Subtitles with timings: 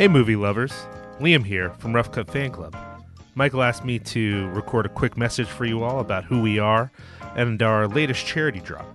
[0.00, 0.72] Hey, movie lovers.
[1.18, 2.74] Liam here from Rough Cut Fan Club.
[3.34, 6.90] Michael asked me to record a quick message for you all about who we are
[7.36, 8.86] and our latest charity drop.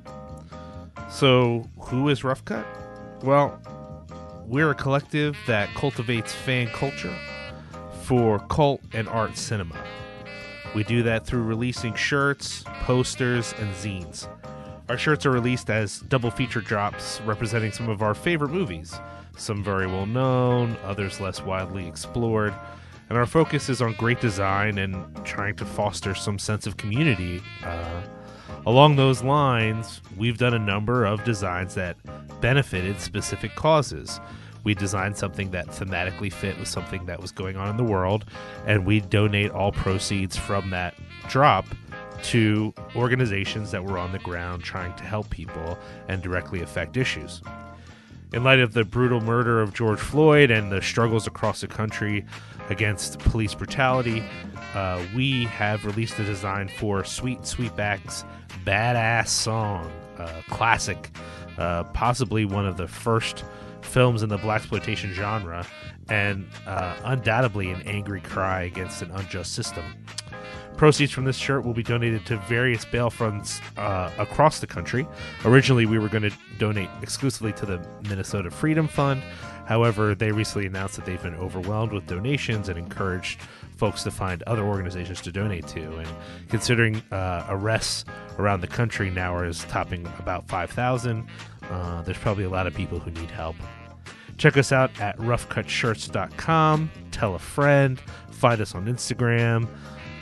[1.08, 2.66] So, who is Rough Cut?
[3.22, 3.62] Well,
[4.48, 7.16] we're a collective that cultivates fan culture
[8.02, 9.78] for cult and art cinema.
[10.74, 14.28] We do that through releasing shirts, posters, and zines.
[14.90, 19.00] Our shirts are released as double feature drops representing some of our favorite movies,
[19.38, 22.54] some very well known, others less widely explored.
[23.10, 24.96] And our focus is on great design and
[25.26, 27.42] trying to foster some sense of community.
[27.64, 28.02] Uh,
[28.66, 31.98] along those lines, we've done a number of designs that
[32.42, 34.20] benefited specific causes.
[34.64, 38.26] We designed something that thematically fit with something that was going on in the world,
[38.66, 40.96] and we donate all proceeds from that
[41.30, 41.68] drop
[42.24, 47.42] to organizations that were on the ground trying to help people and directly affect issues.
[48.36, 52.26] In light of the brutal murder of George Floyd and the struggles across the country
[52.70, 54.22] against police brutality,
[54.74, 58.26] uh, we have released a design for Sweet Sweetback's
[58.66, 59.90] Badass Song,
[60.50, 61.12] classic,
[61.58, 63.46] uh, possibly one of the first
[63.82, 65.66] films in the blaxploitation genre,
[66.10, 69.86] and uh, undoubtedly an angry cry against an unjust system.
[70.78, 75.08] Proceeds from this shirt will be donated to various bail funds uh, across the country.
[75.46, 79.24] Originally, we were going to donate exclusively to the Minnesota Freedom Fund.
[79.66, 83.40] However, they recently announced that they've been overwhelmed with donations and encouraged
[83.78, 85.98] folks to find other organizations to donate to.
[85.98, 86.10] And
[86.50, 88.06] considering uh, arrests
[88.38, 91.28] around the country now is topping about 5,000,
[91.70, 93.56] uh, there's probably a lot of people who need help.
[94.38, 96.92] Check us out at roughcutshirts.com.
[97.12, 98.00] Tell a friend.
[98.32, 99.68] Find us on Instagram.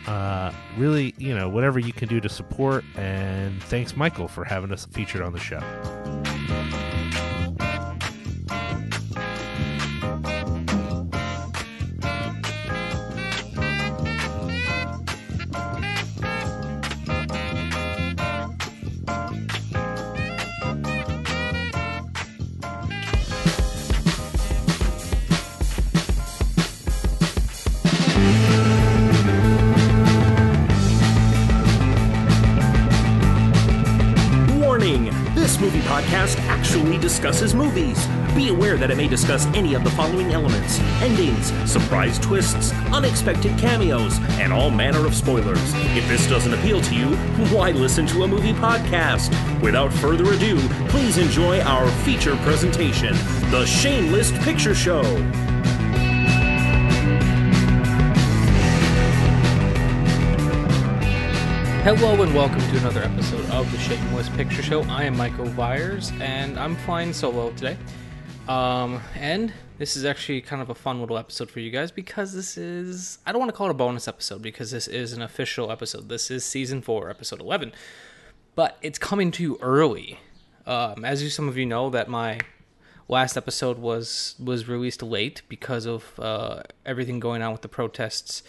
[0.07, 2.83] Uh, really, you know, whatever you can do to support.
[2.95, 5.61] And thanks, Michael, for having us featured on the show.
[36.13, 38.07] Podcast actually discusses movies.
[38.35, 43.57] Be aware that it may discuss any of the following elements endings, surprise twists, unexpected
[43.57, 45.73] cameos, and all manner of spoilers.
[45.95, 47.15] If this doesn't appeal to you,
[47.55, 49.31] why listen to a movie podcast?
[49.61, 50.57] Without further ado,
[50.89, 53.13] please enjoy our feature presentation
[53.49, 55.03] The Shameless Picture Show.
[61.83, 64.83] Hello and welcome to another episode of the Shameless Picture Show.
[64.83, 67.75] I am Michael Byers and I'm flying solo today.
[68.47, 72.31] Um, and this is actually kind of a fun little episode for you guys because
[72.31, 75.21] this is, I don't want to call it a bonus episode because this is an
[75.21, 76.07] official episode.
[76.07, 77.73] This is season four, episode 11.
[78.55, 80.21] But it's coming to you early.
[80.65, 82.39] Um, as you, some of you know, that my
[83.09, 88.41] last episode was was released late because of uh, everything going on with the protests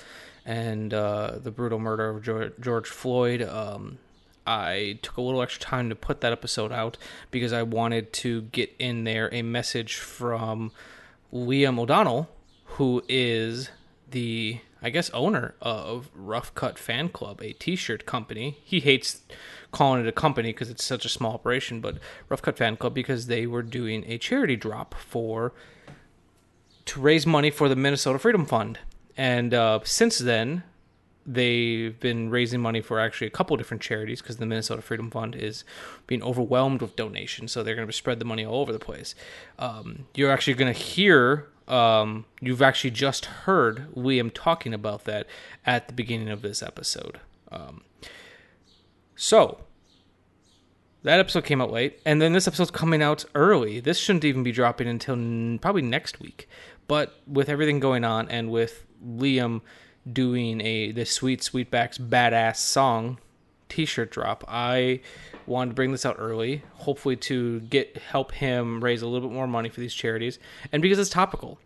[0.44, 3.42] and uh, the brutal murder of George, Floyd.
[3.42, 3.98] Um,
[4.46, 6.98] I took a little extra time to put that episode out
[7.30, 10.70] because I wanted to get in there a message from
[11.32, 12.28] Liam O'Donnell,
[12.64, 13.70] who is
[14.10, 18.58] the I guess owner of Rough Cut Fan Club, a T-shirt company.
[18.62, 19.22] He hates
[19.72, 21.96] calling it a company because it's such a small operation, but
[22.28, 25.54] Rough Cut Fan Club because they were doing a charity drop for
[26.84, 28.78] to raise money for the Minnesota Freedom Fund.
[29.16, 30.64] And uh, since then,
[31.26, 35.34] they've been raising money for actually a couple different charities because the Minnesota Freedom Fund
[35.34, 35.64] is
[36.06, 37.52] being overwhelmed with donations.
[37.52, 39.14] So they're going to spread the money all over the place.
[39.58, 45.26] Um, you're actually going to hear, um, you've actually just heard Liam talking about that
[45.64, 47.20] at the beginning of this episode.
[47.50, 47.82] Um,
[49.16, 49.60] so
[51.04, 53.78] that episode came out late, and then this episode's coming out early.
[53.78, 56.48] This shouldn't even be dropping until n- probably next week.
[56.86, 59.60] But with everything going on, and with Liam
[60.10, 63.18] doing a the Sweet Sweetbacks badass song
[63.68, 65.00] T-shirt drop, I
[65.46, 69.34] wanted to bring this out early, hopefully to get help him raise a little bit
[69.34, 70.38] more money for these charities,
[70.72, 71.58] and because it's topical.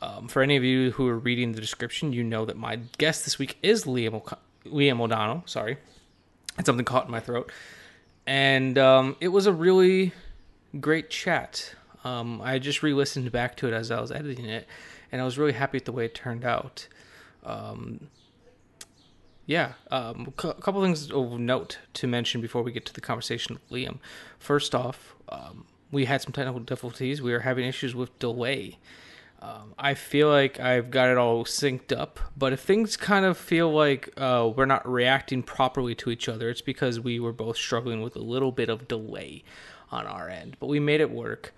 [0.00, 3.24] Um, for any of you who are reading the description, you know that my guest
[3.24, 4.38] this week is Liam o-
[4.70, 5.42] Liam O'Donnell.
[5.46, 5.76] Sorry,
[6.56, 7.50] had something caught in my throat
[8.28, 10.12] and um, it was a really
[10.78, 11.74] great chat.
[12.04, 14.68] Um, I just re-listened back to it as I was editing it,
[15.10, 16.88] and I was really happy with the way it turned out.
[17.44, 18.08] Um,
[19.46, 23.54] yeah, um, a couple things of note to mention before we get to the conversation
[23.54, 23.98] with Liam.
[24.38, 27.22] First off, um, we had some technical difficulties.
[27.22, 28.78] We were having issues with delay.
[29.40, 33.38] Um, I feel like I've got it all synced up, but if things kind of
[33.38, 37.56] feel like uh, we're not reacting properly to each other, it's because we were both
[37.56, 39.44] struggling with a little bit of delay
[39.92, 40.56] on our end.
[40.58, 41.54] But we made it work.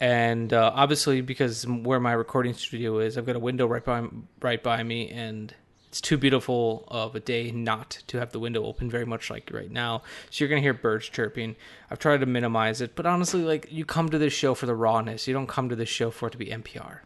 [0.00, 4.06] And uh, obviously, because where my recording studio is, I've got a window right by
[4.40, 5.54] right by me, and
[5.88, 9.50] it's too beautiful of a day not to have the window open very much like
[9.52, 10.02] right now.
[10.30, 11.54] So you're gonna hear birds chirping.
[11.90, 14.74] I've tried to minimize it but honestly like you come to this show for the
[14.74, 15.26] rawness.
[15.26, 17.00] You don't come to this show for it to be npr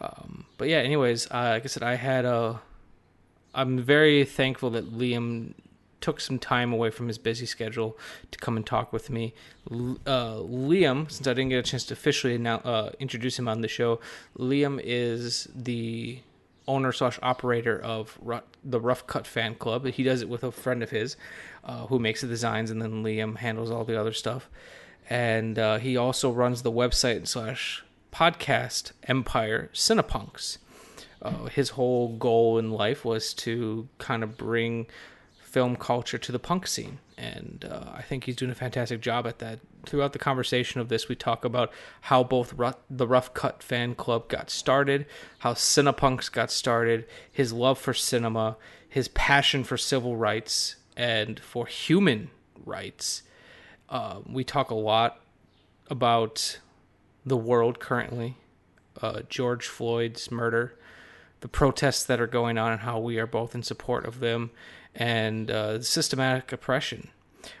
[0.00, 2.60] um, but yeah anyways uh, like i said i had a
[3.54, 5.54] i'm very thankful that liam
[6.06, 7.98] took some time away from his busy schedule
[8.30, 9.34] to come and talk with me.
[9.68, 13.60] Uh, Liam, since I didn't get a chance to officially now, uh, introduce him on
[13.60, 13.98] the show,
[14.38, 16.20] Liam is the
[16.68, 18.20] owner slash operator of
[18.62, 19.84] the Rough Cut Fan Club.
[19.88, 21.16] He does it with a friend of his,
[21.64, 24.48] uh, who makes the designs, and then Liam handles all the other stuff.
[25.10, 30.58] And uh, he also runs the website slash podcast empire Cinepunks.
[31.20, 34.86] Uh, his whole goal in life was to kind of bring
[35.56, 36.98] film culture to the punk scene.
[37.16, 39.60] And uh, I think he's doing a fantastic job at that.
[39.86, 41.72] Throughout the conversation of this, we talk about
[42.02, 42.52] how both
[42.90, 45.06] the Rough Cut fan club got started,
[45.38, 51.64] how Cinepunks got started, his love for cinema, his passion for civil rights and for
[51.64, 52.28] human
[52.62, 53.22] rights.
[53.88, 55.22] Uh, we talk a lot
[55.88, 56.60] about
[57.24, 58.36] the world currently,
[59.00, 60.78] uh, George Floyd's murder,
[61.40, 64.50] the protests that are going on, and how we are both in support of them,
[64.96, 67.10] and uh, systematic oppression.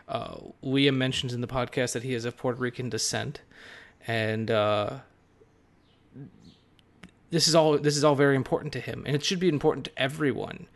[0.08, 3.42] Uh, Liam mentions in the podcast that he is of Puerto Rican descent,
[4.06, 4.98] and uh,
[7.30, 9.84] this is all this is all very important to him, and it should be important
[9.84, 10.66] to everyone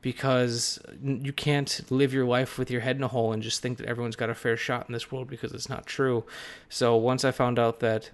[0.00, 3.78] because you can't live your life with your head in a hole and just think
[3.78, 6.24] that everyone's got a fair shot in this world because it's not true.
[6.68, 8.10] So once I found out that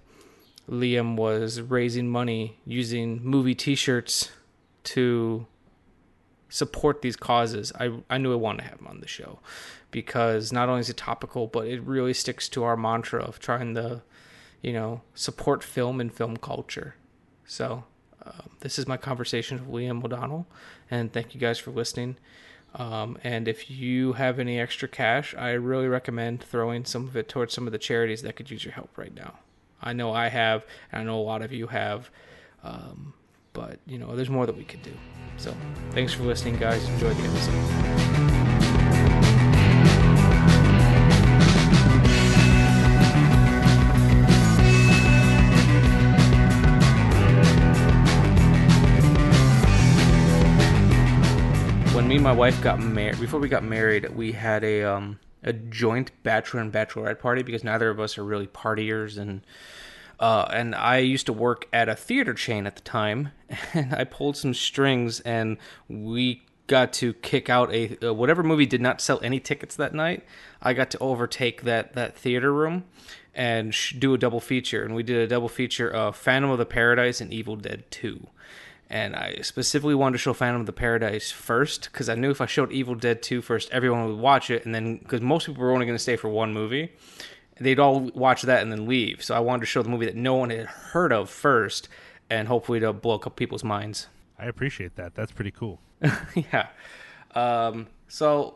[0.67, 4.31] Liam was raising money using movie T-shirts
[4.85, 5.45] to
[6.49, 9.39] support these causes, I I knew I wanted to have him on the show
[9.91, 13.75] because not only is it topical, but it really sticks to our mantra of trying
[13.75, 14.01] to,
[14.61, 16.95] you know, support film and film culture.
[17.45, 17.85] So
[18.25, 20.47] um, this is my conversation with Liam O'Donnell,
[20.91, 22.17] and thank you guys for listening.
[22.73, 27.29] Um, and if you have any extra cash, I really recommend throwing some of it
[27.29, 29.39] towards some of the charities that could use your help right now.
[29.81, 32.09] I know I have, and I know a lot of you have.
[32.63, 33.13] Um,
[33.55, 34.93] but you know, there's more that we could do.
[35.37, 35.55] So,
[35.91, 36.87] thanks for listening, guys.
[36.87, 38.05] Enjoy the episode.
[51.95, 55.17] when me and my wife got married, before we got married, we had a um,
[55.43, 59.41] a joint bachelor and bachelorette party because neither of us are really partiers and
[60.19, 63.31] uh, and I used to work at a theater chain at the time,
[63.73, 65.57] and I pulled some strings, and
[65.87, 69.93] we got to kick out a uh, whatever movie did not sell any tickets that
[69.93, 70.23] night.
[70.61, 72.85] I got to overtake that that theater room
[73.33, 76.57] and sh- do a double feature, and we did a double feature of Phantom of
[76.57, 78.27] the Paradise and Evil Dead Two.
[78.87, 82.39] And I specifically wanted to show Phantom of the Paradise first because I knew if
[82.39, 84.63] I showed Evil Dead 2 first, everyone would watch it.
[84.63, 86.91] And then, because most people were only going to stay for one movie
[87.59, 89.23] they'd all watch that and then leave.
[89.23, 91.87] So I wanted to show the movie that no one had heard of first,
[92.29, 94.07] and hopefully to blow up people's minds.
[94.37, 95.15] I appreciate that.
[95.15, 95.79] That's pretty cool.
[96.35, 96.67] yeah.
[97.33, 98.55] Um, so,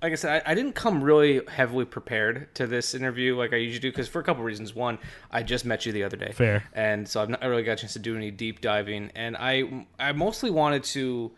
[0.00, 3.56] like I said, I, I, didn't come really heavily prepared to this interview like I
[3.56, 4.74] usually do because for a couple reasons.
[4.74, 4.98] One,
[5.30, 7.76] I just met you the other day, fair, and so I've not really got a
[7.76, 9.10] chance to do any deep diving.
[9.14, 11.32] And I, I mostly wanted to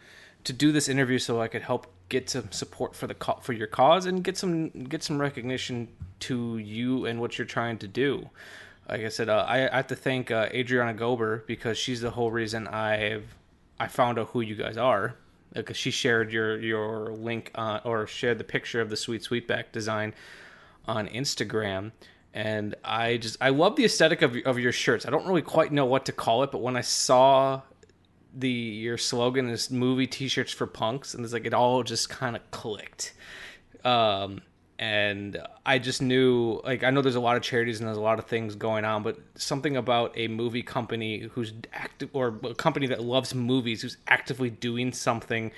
[0.45, 3.67] to do this interview so I could help get some support for the for your
[3.67, 5.89] cause and get some get some recognition
[6.21, 8.29] to you and what you're trying to do.
[8.89, 12.11] Like I said, uh, I, I, have to thank uh, Adriana Gober because she's the
[12.11, 13.35] whole reason I've
[13.81, 15.17] I found out who you guys are
[15.53, 19.73] because she shared your your link uh, or shared the picture of the sweet sweetback
[19.73, 20.15] design
[20.87, 21.93] on Instagram
[22.35, 25.07] and I just I love the aesthetic of of your shirts.
[25.07, 27.63] I don't really quite know what to call it, but when I saw
[28.37, 32.37] the your slogan is movie t-shirts for punks and it's like it all just kind
[32.37, 33.15] of clicked.
[33.85, 34.43] Um
[34.79, 38.03] and i just knew like i know there's a lot of charities and there's a
[38.03, 42.55] lot of things going on but something about a movie company who's active or a
[42.55, 45.53] company that loves movies who's actively doing something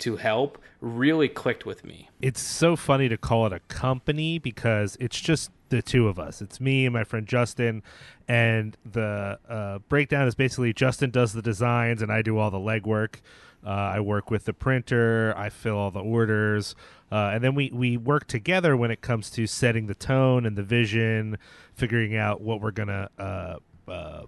[0.00, 4.96] to help really clicked with me it's so funny to call it a company because
[5.00, 6.42] it's just the two of us.
[6.42, 7.82] It's me and my friend Justin,
[8.28, 12.58] and the uh, breakdown is basically Justin does the designs and I do all the
[12.58, 13.16] legwork.
[13.64, 16.74] Uh, I work with the printer, I fill all the orders,
[17.12, 20.56] uh, and then we we work together when it comes to setting the tone and
[20.56, 21.36] the vision,
[21.74, 24.22] figuring out what we're gonna uh, uh,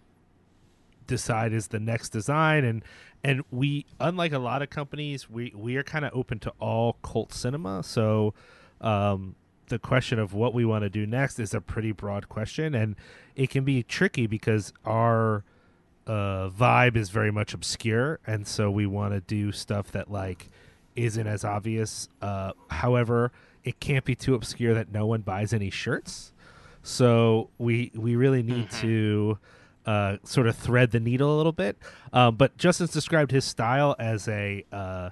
[1.07, 2.85] decide is the next design and
[3.25, 6.95] and we unlike a lot of companies we we are kind of open to all
[7.03, 7.83] cult cinema.
[7.83, 8.35] So
[8.81, 9.35] um
[9.69, 12.97] the question of what we want to do next is a pretty broad question and
[13.37, 15.45] it can be tricky because our
[16.07, 20.49] uh vibe is very much obscure and so we want to do stuff that like
[20.97, 22.09] isn't as obvious.
[22.21, 23.33] Uh however
[23.65, 26.33] it can't be too obscure that no one buys any shirts.
[26.83, 29.39] So we we really need to
[29.87, 31.77] uh, sort of thread the needle a little bit.
[32.13, 35.11] Um, but Justin's described his style as a uh,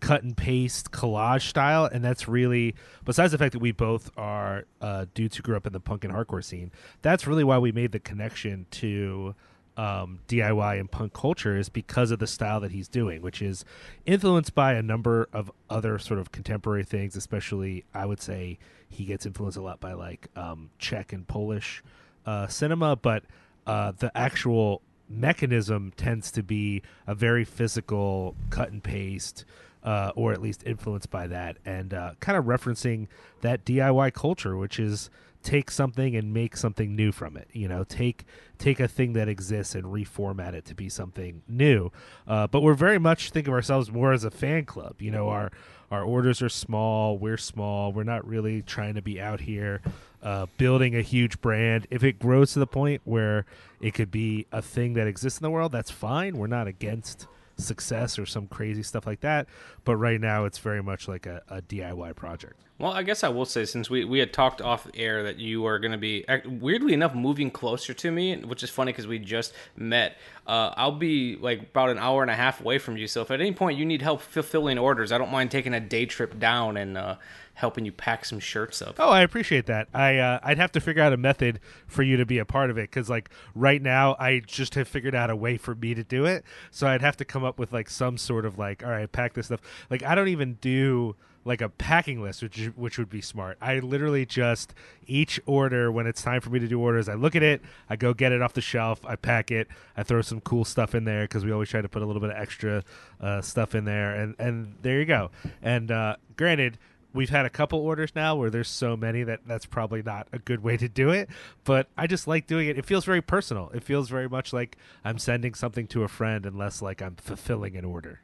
[0.00, 2.74] cut and paste collage style, and that's really
[3.04, 6.04] besides the fact that we both are uh, dudes who grew up in the punk
[6.04, 6.70] and hardcore scene.
[7.02, 9.34] That's really why we made the connection to
[9.76, 13.64] um, DIY and punk culture is because of the style that he's doing, which is
[14.04, 17.16] influenced by a number of other sort of contemporary things.
[17.16, 21.82] Especially, I would say he gets influenced a lot by like um, Czech and Polish
[22.26, 23.24] uh, cinema, but
[23.66, 29.44] uh, the actual mechanism tends to be a very physical cut and paste.
[29.84, 33.08] Uh, or at least influenced by that, and uh, kind of referencing
[33.40, 35.10] that DIY culture, which is
[35.42, 38.24] take something and make something new from it you know take
[38.58, 41.90] take a thing that exists and reformat it to be something new
[42.26, 45.28] uh, but we're very much think of ourselves more as a fan club you know
[45.28, 45.50] our
[45.90, 49.82] our orders are small we're small we're not really trying to be out here
[50.22, 51.86] uh, building a huge brand.
[51.90, 53.44] If it grows to the point where
[53.80, 56.38] it could be a thing that exists in the world that's fine.
[56.38, 57.26] We're not against
[57.56, 59.46] success or some crazy stuff like that.
[59.84, 62.54] But right now it's very much like a, a diy project.
[62.78, 65.66] Well, I guess I will say since we, we had talked off air that you
[65.66, 69.20] are going to be weirdly enough moving closer to me, which is funny because we
[69.20, 70.16] just met.
[70.46, 73.30] Uh, I'll be like about an hour and a half away from you, so if
[73.30, 76.40] at any point you need help fulfilling orders, I don't mind taking a day trip
[76.40, 77.16] down and uh,
[77.54, 78.96] helping you pack some shirts up.
[78.98, 79.88] Oh, I appreciate that.
[79.92, 82.70] I uh, I'd have to figure out a method for you to be a part
[82.70, 85.94] of it because like right now I just have figured out a way for me
[85.94, 86.44] to do it.
[86.70, 89.34] So I'd have to come up with like some sort of like all right, pack
[89.34, 89.60] this stuff.
[89.90, 93.58] Like I don't even do like a packing list, which which would be smart.
[93.60, 94.74] I literally just
[95.06, 97.96] each order when it's time for me to do orders, I look at it, I
[97.96, 101.04] go get it off the shelf, I pack it, I throw some cool stuff in
[101.04, 102.84] there because we always try to put a little bit of extra
[103.20, 105.30] uh, stuff in there, and and there you go.
[105.62, 106.78] And uh, granted
[107.14, 110.38] we've had a couple orders now where there's so many that that's probably not a
[110.38, 111.28] good way to do it
[111.64, 112.78] but i just like doing it.
[112.78, 113.70] It feels very personal.
[113.74, 117.16] It feels very much like i'm sending something to a friend and less like i'm
[117.16, 118.20] fulfilling an order.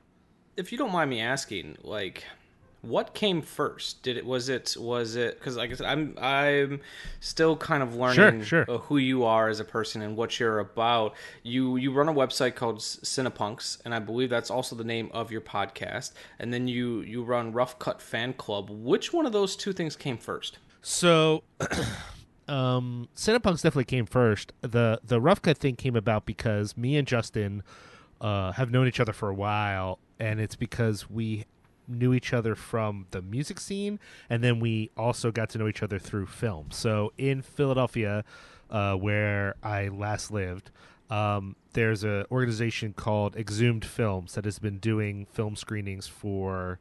[0.57, 2.25] If you don't mind me asking, like,
[2.83, 4.03] what came first?
[4.03, 6.81] Did it was it was it because like I said, I'm I'm
[7.21, 8.75] still kind of learning Sure, sure.
[8.77, 11.15] uh, who you are as a person and what you're about.
[11.43, 15.31] You you run a website called Cinepunks, and I believe that's also the name of
[15.33, 16.13] your podcast.
[16.39, 18.71] And then you you run Rough Cut Fan Club.
[18.71, 20.59] Which one of those two things came first?
[20.81, 21.43] so
[22.49, 27.07] um cinepunks definitely came first the the rough cut thing came about because me and
[27.07, 27.63] justin
[28.21, 31.45] uh have known each other for a while and it's because we
[31.89, 35.83] knew each other from the music scene and then we also got to know each
[35.83, 38.25] other through film so in philadelphia
[38.71, 40.71] uh, where i last lived
[41.11, 46.79] um, there's an organization called exhumed films that has been doing film screenings for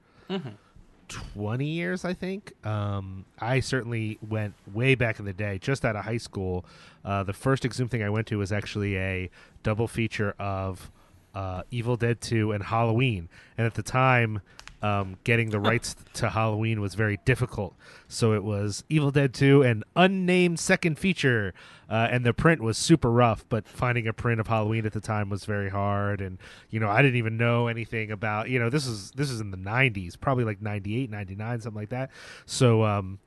[1.08, 2.54] 20 years, I think.
[2.66, 6.66] Um, I certainly went way back in the day, just out of high school.
[7.06, 9.30] Uh, the first Exhumed thing I went to was actually a
[9.64, 10.92] double feature of
[11.34, 13.30] uh, Evil Dead 2 and Halloween.
[13.58, 14.42] And at the time,
[14.81, 17.75] um, getting the rights to Halloween was very difficult.
[18.07, 21.53] So it was Evil Dead 2 and unnamed second feature.
[21.89, 25.01] Uh, and the print was super rough, but finding a print of Halloween at the
[25.01, 26.22] time was very hard.
[26.22, 26.38] And,
[26.69, 29.51] you know, I didn't even know anything about, you know, this is, this is in
[29.51, 32.12] the 90s, probably like 98, 99, something like that.
[32.46, 33.19] So um,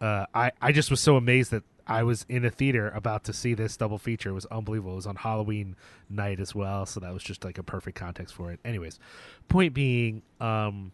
[0.00, 3.32] uh, I, I just was so amazed that I was in a theater about to
[3.32, 4.30] see this double feature.
[4.30, 4.92] It was unbelievable.
[4.92, 5.76] It was on Halloween
[6.10, 8.58] night as well, so that was just like a perfect context for it.
[8.64, 8.98] Anyways,
[9.48, 10.92] point being, um,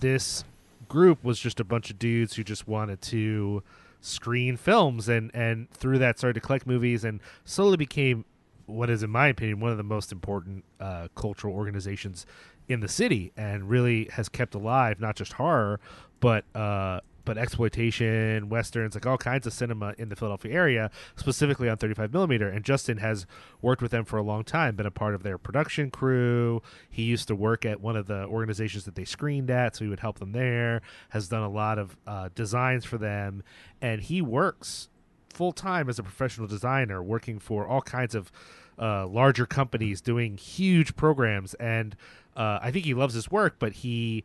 [0.00, 0.44] this
[0.88, 3.62] group was just a bunch of dudes who just wanted to
[4.00, 8.22] screen films and and through that started to collect movies and slowly became
[8.66, 12.26] what is in my opinion one of the most important uh, cultural organizations
[12.68, 15.80] in the city and really has kept alive not just horror
[16.20, 21.68] but uh, but exploitation, westerns, like all kinds of cinema in the Philadelphia area, specifically
[21.68, 22.48] on 35 millimeter.
[22.48, 23.26] And Justin has
[23.62, 26.62] worked with them for a long time, been a part of their production crew.
[26.90, 29.88] He used to work at one of the organizations that they screened at, so he
[29.88, 30.82] would help them there.
[31.10, 33.42] Has done a lot of uh, designs for them,
[33.80, 34.88] and he works
[35.34, 38.30] full time as a professional designer, working for all kinds of
[38.78, 41.54] uh, larger companies, doing huge programs.
[41.54, 41.96] And
[42.36, 44.24] uh, I think he loves his work, but he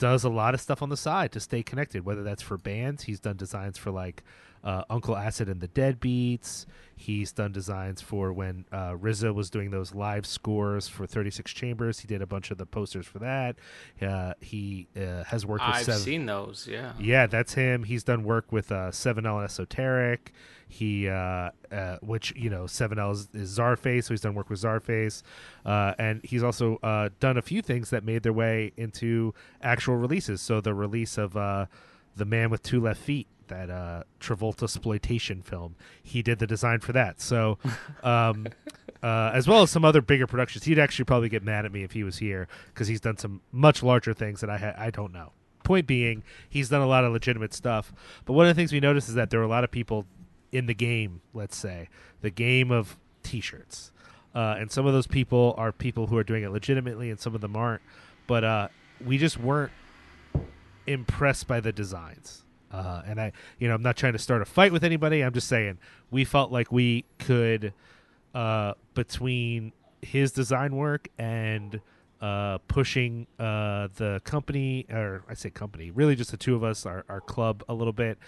[0.00, 2.04] does a lot of stuff on the side to stay connected.
[2.04, 4.24] Whether that's for bands, he's done designs for like
[4.62, 6.66] uh, Uncle Acid and the Deadbeats.
[6.96, 12.00] He's done designs for when uh, RZA was doing those live scores for 36 Chambers.
[12.00, 13.56] He did a bunch of the posters for that.
[14.02, 16.00] Uh, he uh, has worked with I've Seven.
[16.00, 16.68] seen those.
[16.70, 16.92] Yeah.
[17.00, 17.84] Yeah, that's him.
[17.84, 20.32] He's done work with uh, Seven L and Esoteric.
[20.68, 24.50] He, uh, uh, which you know, Seven L is, is Czarface, so he's done work
[24.50, 25.22] with Czarface,
[25.66, 29.96] uh, and he's also uh, done a few things that made their way into actual
[29.96, 30.40] releases.
[30.40, 31.66] So the release of uh,
[32.14, 36.80] the Man with Two Left Feet, that uh, Travolta exploitation film, he did the design
[36.80, 37.20] for that.
[37.20, 37.58] So,
[38.02, 38.46] um,
[39.02, 41.82] uh, as well as some other bigger productions, he'd actually probably get mad at me
[41.82, 44.90] if he was here because he's done some much larger things that I ha- I
[44.90, 45.32] don't know.
[45.62, 47.92] Point being he's done a lot of legitimate stuff.
[48.24, 50.06] But one of the things we noticed is that there are a lot of people
[50.52, 51.88] in the game let's say
[52.22, 53.92] the game of t-shirts.
[54.34, 57.34] Uh, and some of those people are people who are doing it legitimately and some
[57.34, 57.82] of them aren't.
[58.26, 58.68] But uh,
[59.04, 59.72] we just weren't
[60.86, 64.44] impressed by the designs uh, and i you know i'm not trying to start a
[64.44, 65.78] fight with anybody i'm just saying
[66.10, 67.72] we felt like we could
[68.34, 69.72] uh, between
[70.02, 71.80] his design work and
[72.20, 76.84] uh, pushing uh, the company, or I say company, really just the two of us,
[76.86, 78.18] our, our club a little bit,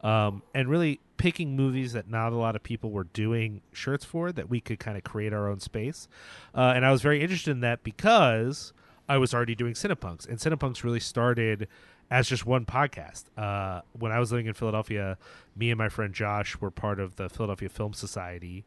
[0.00, 4.32] um, and really picking movies that not a lot of people were doing shirts for,
[4.32, 6.08] that we could kind of create our own space.
[6.54, 8.72] Uh, and I was very interested in that because
[9.08, 11.68] I was already doing Cinepunks, and Cinepunks really started
[12.12, 13.24] as just one podcast.
[13.38, 15.16] Uh, when I was living in Philadelphia,
[15.56, 18.64] me and my friend Josh were part of the Philadelphia Film Society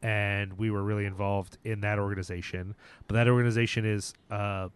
[0.00, 2.76] and we were really involved in that organization.
[3.08, 4.68] But that organization is, uh,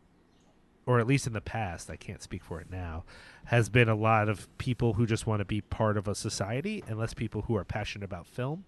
[0.87, 3.05] or at least in the past, I can't speak for it now,
[3.45, 6.83] has been a lot of people who just want to be part of a society,
[6.89, 8.65] and less people who are passionate about film.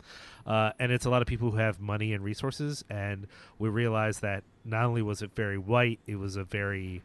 [0.47, 2.85] Uh, and it's a lot of people who have money and resources.
[2.91, 3.27] And
[3.59, 7.03] we realized that not only was it very white, it was a very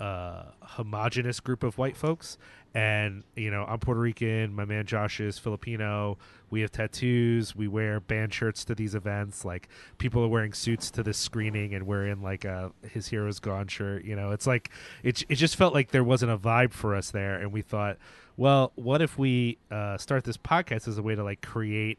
[0.00, 2.38] uh, homogenous group of white folks.
[2.74, 4.54] And, you know, I'm Puerto Rican.
[4.54, 6.18] My man Josh is Filipino.
[6.50, 7.56] We have tattoos.
[7.56, 9.44] We wear band shirts to these events.
[9.44, 13.40] Like, people are wearing suits to this screening, and we're in, like, a His Hero's
[13.40, 14.04] Gone shirt.
[14.04, 14.70] You know, it's like,
[15.02, 17.36] it, it just felt like there wasn't a vibe for us there.
[17.40, 17.96] And we thought,
[18.36, 21.98] well, what if we uh, start this podcast as a way to, like, create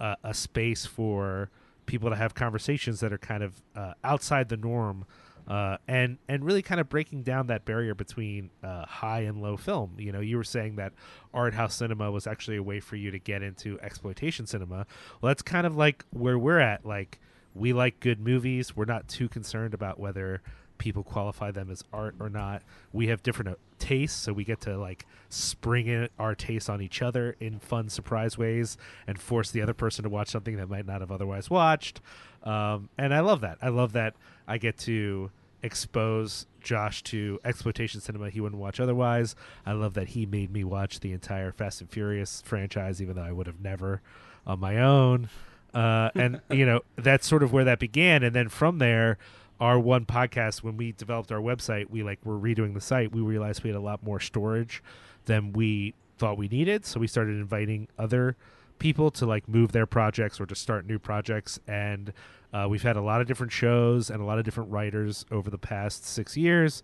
[0.00, 1.50] a, a space for
[1.84, 5.04] people to have conversations that are kind of uh, outside the norm
[5.48, 9.56] uh, and and really kind of breaking down that barrier between uh, high and low
[9.56, 9.94] film.
[9.98, 10.92] You know, you were saying that
[11.32, 14.86] art house cinema was actually a way for you to get into exploitation cinema.
[15.20, 16.84] Well, that's kind of like where we're at.
[16.84, 17.18] Like
[17.54, 18.76] we like good movies.
[18.76, 20.42] We're not too concerned about whether
[20.78, 22.62] people qualify them as art or not.
[22.92, 26.80] We have different uh, tastes, so we get to like spring in our tastes on
[26.80, 30.68] each other in fun surprise ways and force the other person to watch something that
[30.68, 32.00] might not have otherwise watched.
[32.44, 33.58] Um, and I love that.
[33.60, 34.14] I love that
[34.46, 35.30] I get to
[35.62, 39.34] expose Josh to exploitation cinema he wouldn't watch otherwise.
[39.66, 43.22] I love that he made me watch the entire Fast and Furious franchise, even though
[43.22, 44.00] I would have never
[44.46, 45.28] on my own.
[45.74, 49.18] Uh, and you know that's sort of where that began, and then from there,
[49.60, 53.12] our one podcast when we developed our website, we like were redoing the site.
[53.12, 54.82] We realized we had a lot more storage
[55.24, 58.36] than we thought we needed, so we started inviting other
[58.78, 62.12] people to like move their projects or to start new projects and
[62.52, 65.50] uh, we've had a lot of different shows and a lot of different writers over
[65.50, 66.82] the past six years,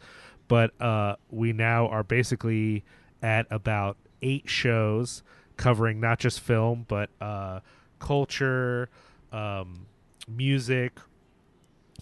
[0.48, 2.84] but uh, we now are basically
[3.22, 5.22] at about eight shows
[5.56, 7.60] covering not just film but uh,
[7.98, 8.90] culture,
[9.32, 9.86] um,
[10.28, 10.98] music,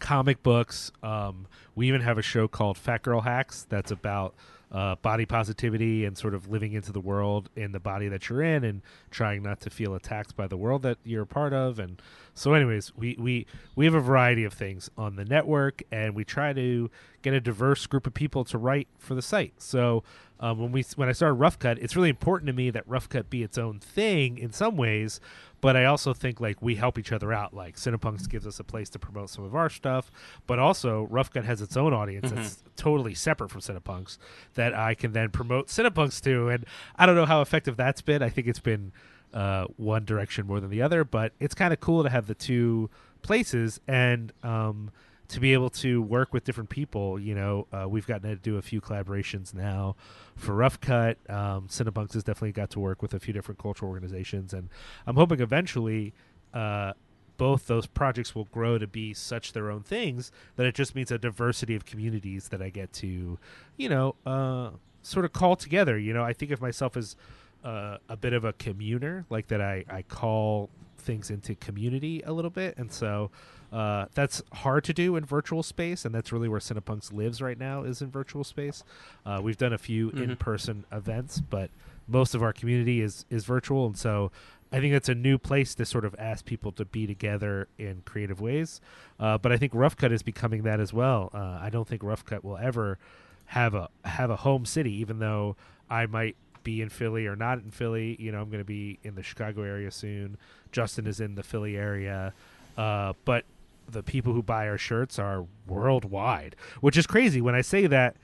[0.02, 0.90] comic books.
[1.02, 4.34] Um, we even have a show called Fat Girl Hacks that's about
[4.72, 8.42] uh, body positivity and sort of living into the world in the body that you're
[8.42, 11.78] in and trying not to feel attacked by the world that you're a part of.
[11.78, 12.00] And
[12.34, 16.24] so, anyways, we we we have a variety of things on the network, and we
[16.24, 19.54] try to get a diverse group of people to write for the site.
[19.58, 20.02] So.
[20.40, 23.08] Um, when we when I started Rough Cut, it's really important to me that Rough
[23.08, 25.20] Cut be its own thing in some ways,
[25.62, 27.54] but I also think like we help each other out.
[27.54, 30.10] Like Cinepunks gives us a place to promote some of our stuff,
[30.46, 32.36] but also Rough Cut has its own audience Mm-hmm.
[32.36, 34.18] that's totally separate from Cinepunks
[34.54, 36.48] that I can then promote Cinepunks to.
[36.50, 38.22] And I don't know how effective that's been.
[38.22, 38.92] I think it's been
[39.32, 42.34] uh, one direction more than the other, but it's kind of cool to have the
[42.34, 42.90] two
[43.22, 44.90] places and um,
[45.32, 47.18] to be able to work with different people.
[47.18, 49.96] You know, uh, we've gotten to do a few collaborations now
[50.36, 51.18] for Rough Cut.
[51.28, 54.68] Um, Cinepunks has definitely got to work with a few different cultural organizations, and
[55.06, 56.12] I'm hoping eventually.
[56.52, 56.92] Uh,
[57.38, 61.10] both those projects will grow to be such their own things that it just means
[61.10, 63.38] a diversity of communities that I get to,
[63.76, 65.98] you know, uh, sort of call together.
[65.98, 67.16] You know, I think of myself as
[67.64, 72.32] uh, a bit of a communer, like that I I call things into community a
[72.32, 73.30] little bit, and so.
[73.72, 77.58] Uh, that's hard to do in virtual space, and that's really where Cinepunks lives right
[77.58, 78.84] now is in virtual space.
[79.24, 80.22] Uh, we've done a few Mhm.
[80.32, 81.70] in-person events, but
[82.06, 84.30] most of our community is is virtual, and so
[84.70, 88.02] I think it's a new place to sort of ask people to be together in
[88.04, 88.78] creative ways.
[89.18, 91.30] Uh, but I think Rough Cut is becoming that as well.
[91.32, 92.98] Uh, I don't think Rough Cut will ever
[93.46, 95.56] have a have a home city, even though
[95.88, 98.16] I might be in Philly or not in Philly.
[98.18, 100.36] You know, I'm going to be in the Chicago area soon.
[100.70, 102.32] Justin is in the Philly area,
[102.76, 103.44] uh, but
[103.88, 107.40] the people who buy our shirts are worldwide, which is crazy.
[107.40, 108.16] When I say that,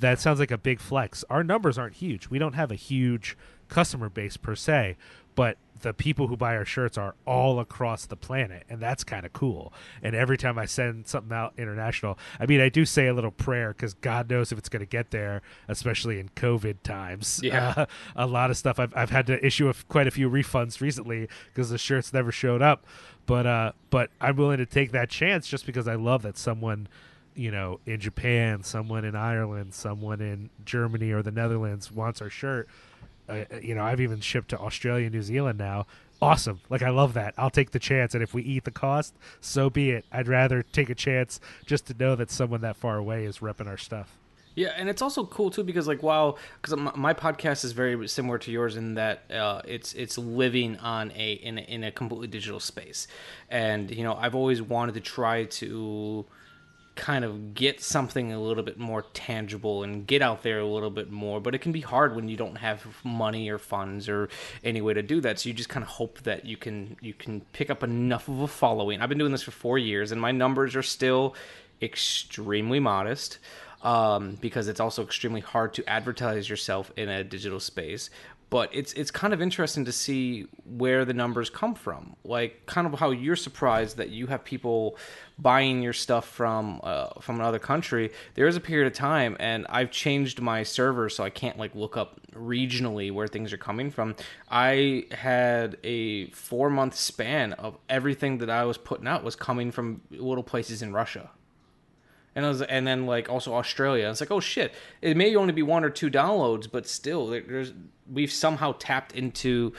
[0.00, 1.24] that sounds like a big flex.
[1.30, 2.28] Our numbers aren't huge.
[2.28, 3.36] We don't have a huge
[3.68, 4.96] customer base per se,
[5.34, 9.26] but the people who buy our shirts are all across the planet, and that's kind
[9.26, 9.72] of cool.
[10.02, 13.30] And every time I send something out international, I mean, I do say a little
[13.30, 17.40] prayer because God knows if it's going to get there, especially in COVID times.
[17.42, 17.74] Yeah.
[17.76, 20.30] Uh, a lot of stuff I've, I've had to issue a f- quite a few
[20.30, 22.86] refunds recently because the shirts never showed up.
[23.26, 26.88] But uh, but I'm willing to take that chance just because I love that someone
[27.34, 32.28] you know, in Japan, someone in Ireland, someone in Germany or the Netherlands wants our
[32.28, 32.68] shirt.
[33.28, 35.86] Uh, you know, I've even shipped to Australia, New Zealand now.
[36.20, 36.60] Awesome.
[36.70, 37.34] Like I love that.
[37.36, 40.04] I'll take the chance and if we eat the cost, so be it.
[40.12, 43.66] I'd rather take a chance just to know that someone that far away is repping
[43.66, 44.16] our stuff.
[44.54, 48.06] Yeah, and it's also cool too because like while because my, my podcast is very
[48.06, 51.90] similar to yours in that uh, it's it's living on a in, a in a
[51.90, 53.08] completely digital space,
[53.50, 56.26] and you know I've always wanted to try to
[57.02, 60.88] kind of get something a little bit more tangible and get out there a little
[60.88, 64.28] bit more but it can be hard when you don't have money or funds or
[64.62, 65.40] any way to do that.
[65.40, 68.38] So you just kind of hope that you can you can pick up enough of
[68.38, 69.00] a following.
[69.00, 71.34] I've been doing this for four years and my numbers are still
[71.82, 73.40] extremely modest
[73.82, 78.10] um, because it's also extremely hard to advertise yourself in a digital space
[78.52, 82.16] but it's it's kind of interesting to see where the numbers come from.
[82.22, 84.98] Like kind of how you're surprised that you have people
[85.38, 88.12] buying your stuff from uh, from another country.
[88.34, 91.74] There is a period of time, and I've changed my server so I can't like
[91.74, 94.16] look up regionally where things are coming from.
[94.50, 99.70] I had a four month span of everything that I was putting out was coming
[99.72, 101.30] from little places in Russia
[102.34, 104.08] and I was, and then like also Australia.
[104.08, 107.72] It's like, oh shit, it may only be one or two downloads, but still, there's
[108.10, 109.72] we've somehow tapped into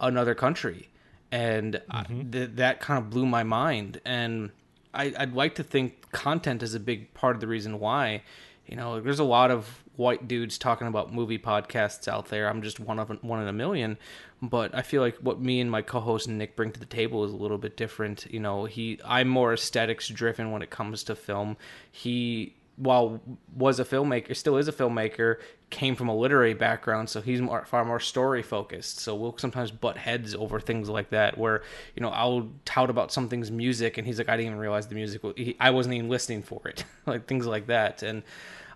[0.00, 0.88] another country,
[1.30, 2.30] and I, mm-hmm.
[2.30, 4.00] th- that kind of blew my mind.
[4.04, 4.50] And
[4.92, 8.22] I, I'd like to think content is a big part of the reason why.
[8.66, 12.48] You know, there's a lot of white dudes talking about movie podcasts out there.
[12.48, 13.98] I'm just one of one in a million,
[14.40, 17.32] but I feel like what me and my co-host Nick bring to the table is
[17.32, 18.26] a little bit different.
[18.30, 21.56] You know, he I'm more aesthetics driven when it comes to film.
[21.90, 23.20] He while
[23.54, 25.36] was a filmmaker, still is a filmmaker,
[25.70, 28.98] came from a literary background, so he's more, far more story focused.
[28.98, 31.62] So we'll sometimes butt heads over things like that, where
[31.94, 34.94] you know I'll tout about something's music, and he's like, I didn't even realize the
[34.94, 35.22] music.
[35.60, 38.02] I wasn't even listening for it, like things like that.
[38.02, 38.22] And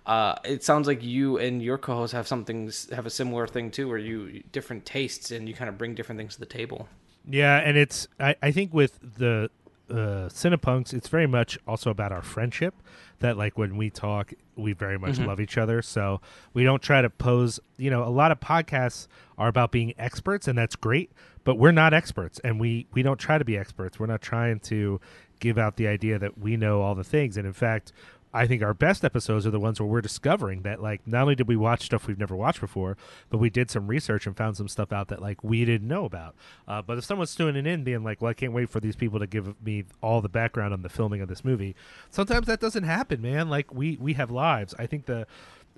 [0.07, 3.89] uh, it sounds like you and your co-host have something have a similar thing too,
[3.89, 6.89] where you different tastes and you kind of bring different things to the table.
[7.29, 9.51] Yeah, and it's I, I think with the
[9.91, 12.75] uh, Cinepunks, it's very much also about our friendship.
[13.19, 15.81] That like when we talk, we very much love each other.
[15.81, 16.21] So
[16.53, 17.59] we don't try to pose.
[17.79, 21.11] You know, a lot of podcasts are about being experts, and that's great.
[21.43, 23.99] But we're not experts, and we we don't try to be experts.
[23.99, 25.01] We're not trying to
[25.41, 27.37] give out the idea that we know all the things.
[27.37, 27.93] And in fact,
[28.37, 31.35] I think our best episodes are the ones where we're discovering that like not only
[31.35, 32.97] did we watch stuff we've never watched before,
[33.31, 36.05] but we did some research and found some stuff out that like we didn't know
[36.05, 36.35] about.
[36.69, 39.19] Uh, but if someone's tuning in being like, "Well, I can't wait for these people
[39.21, 41.75] to give me all the background on the filming of this movie,"
[42.11, 43.49] sometimes that doesn't happen, man.
[43.49, 44.75] Like we we have lives.
[44.79, 45.27] I think the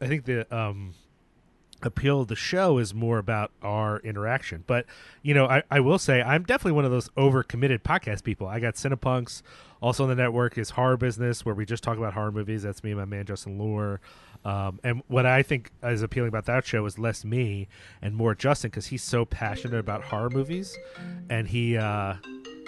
[0.00, 0.94] I think the um
[1.82, 4.64] appeal of the show is more about our interaction.
[4.66, 4.86] But
[5.22, 8.46] you know, I, I will say I'm definitely one of those overcommitted podcast people.
[8.46, 9.42] I got Cinepunks.
[9.80, 12.64] Also on the network is Horror Business, where we just talk about horror movies.
[12.64, 14.00] That's me and my man Justin Lure.
[14.44, 17.68] Um, and what I think is appealing about that show is less me
[18.02, 20.76] and more Justin because he's so passionate about horror movies,
[21.28, 21.76] and he.
[21.76, 22.14] Uh,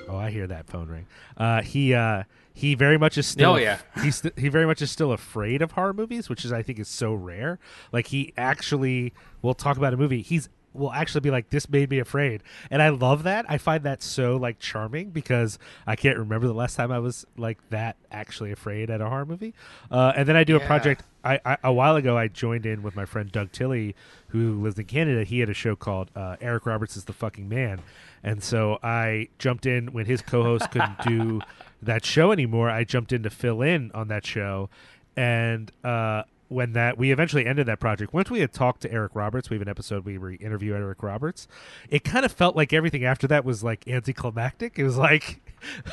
[0.09, 1.07] oh, I hear that phone ring.
[1.37, 1.94] Uh, he.
[1.94, 2.25] Uh,
[2.61, 3.79] he very much is still Oh, yeah.
[4.03, 6.79] he's st- he very much is still afraid of horror movies, which is I think
[6.79, 7.59] is so rare.
[7.92, 10.20] Like he actually we'll talk about a movie.
[10.23, 13.45] He's will actually be like, "This made me afraid," and I love that.
[13.49, 17.27] I find that so like charming because I can't remember the last time I was
[17.37, 19.55] like that actually afraid at a horror movie.
[19.91, 21.03] Uh, and then I do a project.
[21.25, 23.95] I, I a while ago I joined in with my friend Doug Tilley,
[24.29, 25.25] who lives in Canada.
[25.25, 27.81] He had a show called uh, Eric Roberts is the fucking man,
[28.23, 31.41] and so I jumped in when his co-host couldn't do
[31.83, 32.71] that show anymore.
[32.71, 34.71] I jumped in to fill in on that show,
[35.17, 38.13] and uh, when that we eventually ended that project.
[38.13, 41.47] Once we had talked to Eric Roberts, we have an episode we interview Eric Roberts.
[41.89, 44.77] It kind of felt like everything after that was like anticlimactic.
[44.77, 45.41] It was like,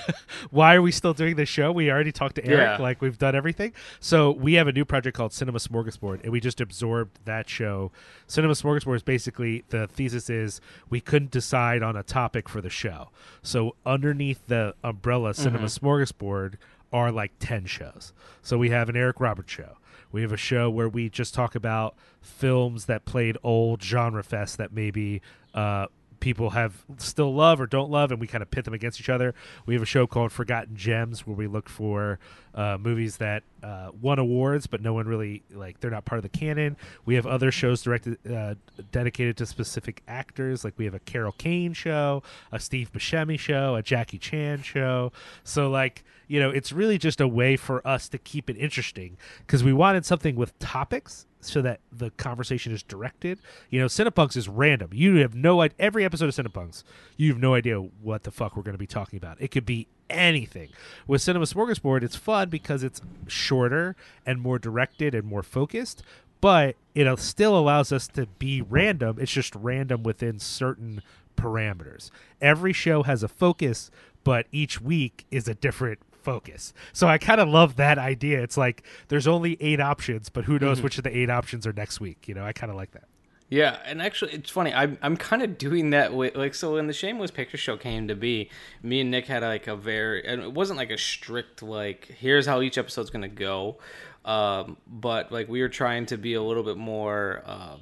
[0.49, 1.71] why are we still doing this show?
[1.71, 2.77] We already talked to Eric, Yeah.
[2.79, 3.71] like we've done everything.
[3.99, 7.91] So we have a new project called Cinema Smorgasbord, and we just absorbed that show.
[8.25, 12.71] Cinema Smorgasbord is basically the thesis is we couldn't decide on a topic for the
[12.71, 13.09] show.
[13.43, 15.85] So underneath the umbrella Cinema mm-hmm.
[15.85, 16.55] Smorgasbord
[16.91, 18.11] are like 10 shows.
[18.41, 19.77] So we have an Eric Roberts show.
[20.11, 24.57] We have a show where we just talk about films that played old genre fest
[24.57, 25.21] that maybe
[25.53, 25.87] uh,
[26.19, 29.09] people have still love or don't love, and we kind of pit them against each
[29.09, 29.33] other.
[29.65, 32.19] We have a show called Forgotten Gems where we look for
[32.53, 36.23] uh, movies that uh, won awards, but no one really like they're not part of
[36.23, 36.77] the canon.
[37.05, 38.55] We have other shows directed uh,
[38.91, 43.75] dedicated to specific actors, like we have a Carol Kane show, a Steve Buscemi show,
[43.75, 45.11] a Jackie Chan show.
[45.43, 49.17] So like you know, it's really just a way for us to keep it interesting
[49.39, 53.39] because we wanted something with topics so that the conversation is directed.
[53.69, 54.89] You know, Cinepunks is random.
[54.93, 55.75] You have no idea.
[55.79, 56.83] Every episode of Cinepunks,
[57.15, 59.37] you have no idea what the fuck we're going to be talking about.
[59.39, 60.69] It could be anything.
[61.07, 66.03] With Cinema Smorgasbord, it's fun because it's shorter and more directed and more focused,
[66.41, 69.17] but it still allows us to be random.
[69.19, 71.01] It's just random within certain
[71.35, 72.09] parameters.
[72.41, 73.91] Every show has a focus,
[74.23, 76.73] but each week is a different focus.
[76.91, 78.41] So I kind of love that idea.
[78.43, 80.83] It's like there's only eight options, but who knows mm-hmm.
[80.83, 82.27] which of the eight options are next week.
[82.27, 83.05] You know, I kind of like that.
[83.49, 84.73] Yeah, and actually, it's funny.
[84.73, 88.09] I'm I'm kind of doing that with like so when the Shameless Picture Show came
[88.09, 88.49] to be,
[88.83, 92.45] me and Nick had like a very and it wasn't like a strict like here's
[92.45, 93.77] how each episode's gonna go,
[94.25, 97.77] um, but like we were trying to be a little bit more, uh,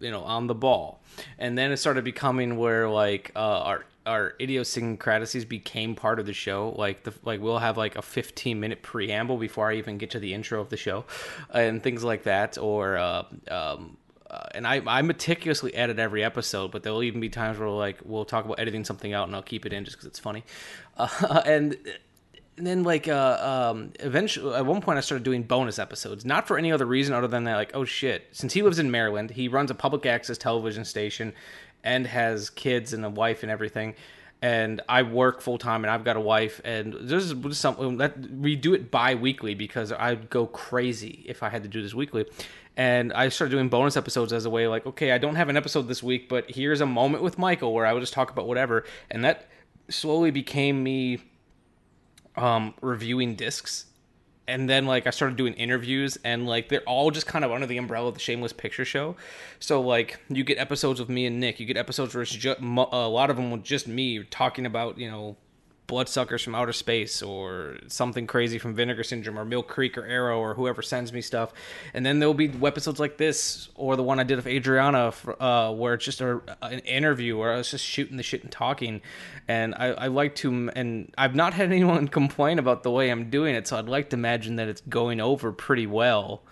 [0.00, 1.02] you know, on the ball,
[1.38, 6.32] and then it started becoming where like uh, our our idiosyncrasies became part of the
[6.32, 6.74] show.
[6.78, 10.18] Like the like we'll have like a 15 minute preamble before I even get to
[10.18, 11.04] the intro of the show,
[11.52, 13.98] and things like that, or uh, um,
[14.30, 17.98] uh, and I, I meticulously edit every episode, but there'll even be times where like
[18.04, 20.44] we'll talk about editing something out, and I'll keep it in just because it's funny.
[20.96, 21.76] Uh, and,
[22.56, 26.46] and then like uh, um, eventually, at one point, I started doing bonus episodes, not
[26.46, 29.32] for any other reason other than that, like oh shit, since he lives in Maryland,
[29.32, 31.32] he runs a public access television station,
[31.82, 33.96] and has kids and a wife and everything.
[34.42, 38.30] And I work full time, and I've got a wife, and this is something that
[38.30, 42.26] we do it bi-weekly because I'd go crazy if I had to do this weekly
[42.76, 45.56] and I started doing bonus episodes as a way like, okay, I don't have an
[45.56, 48.48] episode this week, but here's a moment with Michael where I would just talk about
[48.48, 49.48] whatever, and that
[49.88, 51.20] slowly became me
[52.36, 53.86] um, reviewing discs.
[54.46, 57.66] And then like I started doing interviews and like they're all just kind of under
[57.66, 59.16] the umbrella of the Shameless Picture Show.
[59.58, 62.60] So like you get episodes with me and Nick, you get episodes where it's just
[62.60, 62.64] a
[63.08, 65.36] lot of them with just me talking about you know
[65.86, 70.38] bloodsuckers from outer space or something crazy from vinegar syndrome or mill creek or arrow
[70.38, 71.52] or whoever sends me stuff.
[71.92, 75.72] And then there'll be episodes like this or the one i did of adriana uh,
[75.72, 79.02] where it's just a, an interview where i was just shooting the shit and talking.
[79.46, 83.30] And I, I like to and i've not had anyone complain about the way i'm
[83.30, 83.68] doing it.
[83.68, 86.42] So i'd like to imagine that it's going over pretty well.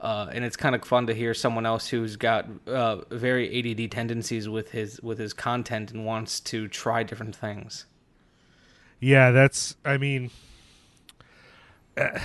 [0.00, 3.92] Uh, and it's kind of fun to hear someone else who's got uh, very ADD
[3.92, 7.86] tendencies with his with his content and wants to try different things.
[9.02, 9.76] Yeah, that's.
[9.84, 10.30] I mean,
[11.96, 12.18] uh,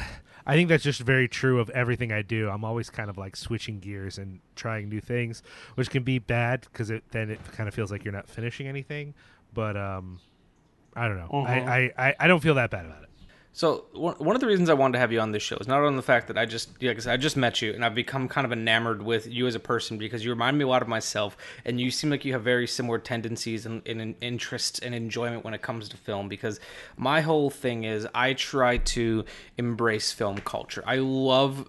[0.45, 2.49] I think that's just very true of everything I do.
[2.49, 5.41] I'm always kind of like switching gears and trying new things,
[5.73, 8.67] which can be bad because it then it kind of feels like you're not finishing
[8.67, 9.15] anything.
[9.55, 10.19] But um,
[10.95, 11.43] I don't know.
[11.47, 11.59] I,
[11.97, 13.09] I, I I don't feel that bad about it.
[13.53, 15.81] So one of the reasons I wanted to have you on this show is not
[15.81, 18.27] on the fact that I just yeah, 'cause I just met you and I've become
[18.27, 20.87] kind of enamored with you as a person because you remind me a lot of
[20.87, 25.43] myself and you seem like you have very similar tendencies and, and interests and enjoyment
[25.43, 26.59] when it comes to film because
[26.97, 29.25] my whole thing is I try to
[29.57, 30.83] embrace film culture.
[30.85, 31.67] I love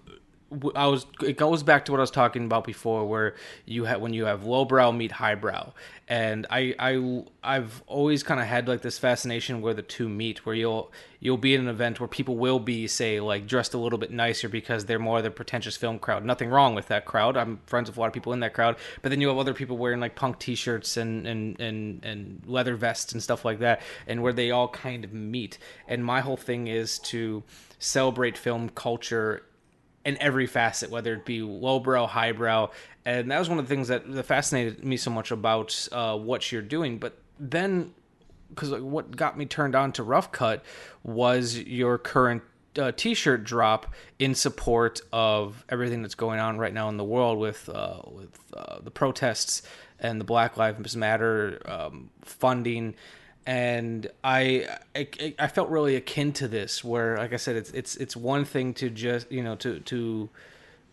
[0.75, 3.35] I was it goes back to what I was talking about before where
[3.65, 5.73] you have when you have lowbrow meet highbrow
[6.07, 10.45] and I I I've always kind of had like this fascination where the two meet
[10.45, 13.77] where you'll you'll be at an event where people will be say like dressed a
[13.77, 16.25] little bit nicer because they're more the pretentious film crowd.
[16.25, 17.37] Nothing wrong with that crowd.
[17.37, 18.77] I'm friends with a lot of people in that crowd.
[19.03, 22.75] But then you have other people wearing like punk t-shirts and and and, and leather
[22.75, 25.59] vests and stuff like that and where they all kind of meet.
[25.87, 27.43] And my whole thing is to
[27.77, 29.43] celebrate film culture
[30.05, 32.69] in every facet, whether it be lowbrow, highbrow,
[33.05, 36.51] and that was one of the things that, fascinated me so much about uh, what
[36.51, 36.99] you're doing.
[36.99, 37.93] But then,
[38.49, 40.63] because what got me turned on to Rough Cut
[41.03, 42.43] was your current
[42.77, 47.39] uh, t-shirt drop in support of everything that's going on right now in the world
[47.39, 49.63] with uh, with uh, the protests
[49.99, 52.95] and the Black Lives Matter um, funding
[53.45, 57.95] and I, I I felt really akin to this where like I said it's it's
[57.95, 60.29] it's one thing to just you know to to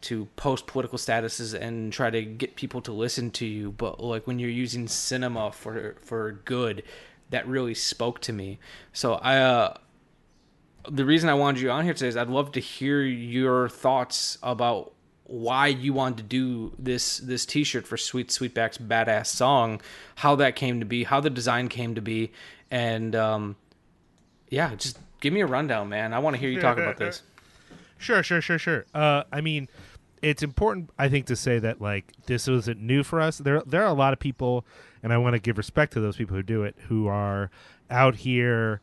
[0.03, 4.27] to post political statuses and try to get people to listen to you, but like
[4.27, 6.83] when you're using cinema for for good,
[7.31, 8.59] that really spoke to me.
[8.93, 9.77] So I uh
[10.89, 14.39] the reason I wanted you on here today is I'd love to hear your thoughts
[14.43, 14.93] about
[15.29, 19.81] why you wanted to do this this t-shirt for Sweet Sweetback's badass song,
[20.17, 22.33] how that came to be, how the design came to be,
[22.71, 23.57] and um,
[24.49, 26.13] yeah, just give me a rundown, man.
[26.13, 27.23] I want to hear you talk about this.
[27.99, 28.85] Sure, sure, sure, sure.
[28.95, 29.71] Uh, I mean,
[30.21, 33.39] it's important, I think, to say that like this wasn't new for us.
[33.39, 34.67] There, there are a lot of people,
[35.03, 37.51] and I want to give respect to those people who do it, who are
[37.91, 38.83] out here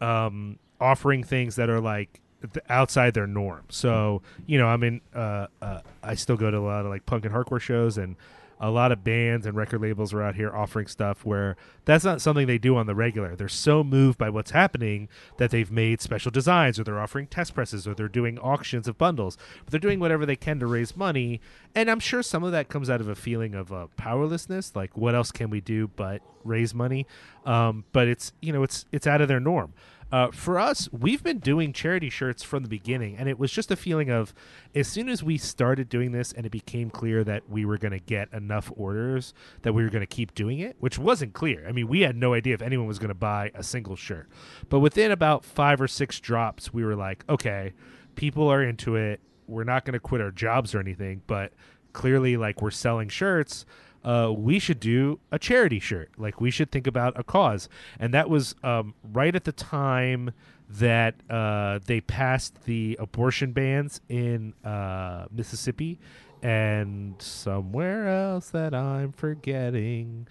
[0.00, 2.20] um, offering things that are like
[2.68, 3.64] outside their norm.
[3.68, 7.06] So you know, I mean, uh, uh, I still go to a lot of like
[7.06, 8.16] punk and hardcore shows, and
[8.62, 12.20] a lot of bands and record labels are out here offering stuff where that's not
[12.20, 13.34] something they do on the regular.
[13.34, 17.56] They're so moved by what's happening that they've made special designs, or they're offering test
[17.56, 19.36] presses, or they're doing auctions of bundles.
[19.64, 21.40] But they're doing whatever they can to raise money,
[21.74, 24.76] and I'm sure some of that comes out of a feeling of uh, powerlessness.
[24.76, 27.08] Like, what else can we do but raise money?
[27.44, 29.74] Um, but it's you know, it's it's out of their norm.
[30.12, 33.70] Uh, for us, we've been doing charity shirts from the beginning, and it was just
[33.70, 34.34] a feeling of
[34.74, 37.92] as soon as we started doing this and it became clear that we were going
[37.92, 41.66] to get enough orders that we were going to keep doing it, which wasn't clear.
[41.66, 44.28] I mean, we had no idea if anyone was going to buy a single shirt.
[44.68, 47.72] But within about five or six drops, we were like, okay,
[48.14, 49.20] people are into it.
[49.46, 51.54] We're not going to quit our jobs or anything, but
[51.94, 53.64] clearly, like, we're selling shirts
[54.04, 56.10] uh, we should do a charity shirt.
[56.16, 60.32] Like we should think about a cause, and that was um, right at the time
[60.68, 65.98] that uh, they passed the abortion bans in uh, Mississippi
[66.42, 70.26] and somewhere else that I'm forgetting.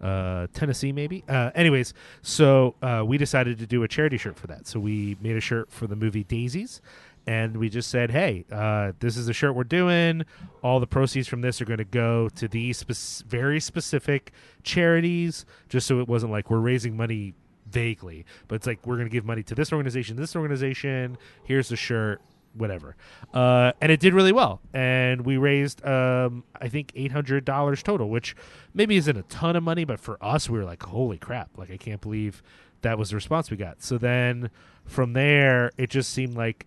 [0.00, 1.24] Uh, Tennessee, maybe.
[1.26, 4.66] Uh, anyways, so uh, we decided to do a charity shirt for that.
[4.66, 6.82] So we made a shirt for the movie Daisies,
[7.26, 10.24] and we just said, "Hey, uh, this is the shirt we're doing.
[10.62, 15.44] All the proceeds from this are going to go to these spe- very specific charities."
[15.68, 17.34] Just so it wasn't like we're raising money
[17.70, 21.18] vaguely, but it's like we're going to give money to this organization, this organization.
[21.42, 22.20] Here's the shirt,
[22.54, 22.96] whatever.
[23.34, 27.82] Uh, and it did really well, and we raised, um, I think, eight hundred dollars
[27.82, 28.36] total, which
[28.72, 31.70] maybe isn't a ton of money, but for us, we were like, "Holy crap!" Like
[31.70, 32.42] I can't believe
[32.82, 33.82] that was the response we got.
[33.82, 34.50] So then
[34.84, 36.66] from there, it just seemed like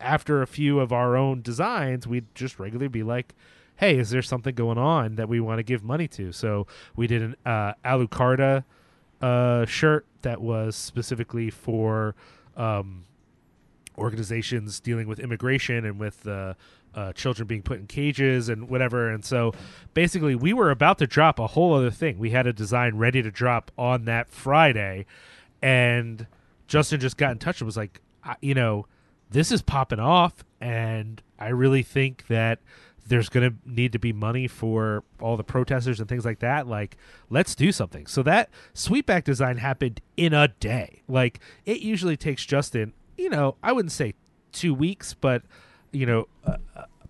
[0.00, 3.34] after a few of our own designs, we'd just regularly be like,
[3.76, 7.06] "Hey, is there something going on that we want to give money to?" So we
[7.06, 8.64] did an uh, Alucarda
[9.20, 12.14] uh, shirt that was specifically for
[12.56, 13.04] um,
[13.96, 16.54] organizations dealing with immigration and with uh,
[16.94, 19.10] uh, children being put in cages and whatever.
[19.10, 19.52] And so
[19.94, 22.18] basically, we were about to drop a whole other thing.
[22.18, 25.06] We had a design ready to drop on that Friday,
[25.62, 26.26] and
[26.66, 28.00] Justin just got in touch and was like,
[28.40, 28.86] you know
[29.30, 32.58] this is popping off, and I really think that
[33.06, 36.66] there's going to need to be money for all the protesters and things like that.
[36.66, 36.96] Like,
[37.28, 38.06] let's do something.
[38.06, 41.02] So that sweetback design happened in a day.
[41.08, 44.14] Like, it usually takes Justin, you know, I wouldn't say
[44.52, 45.42] two weeks, but
[45.92, 46.28] you know,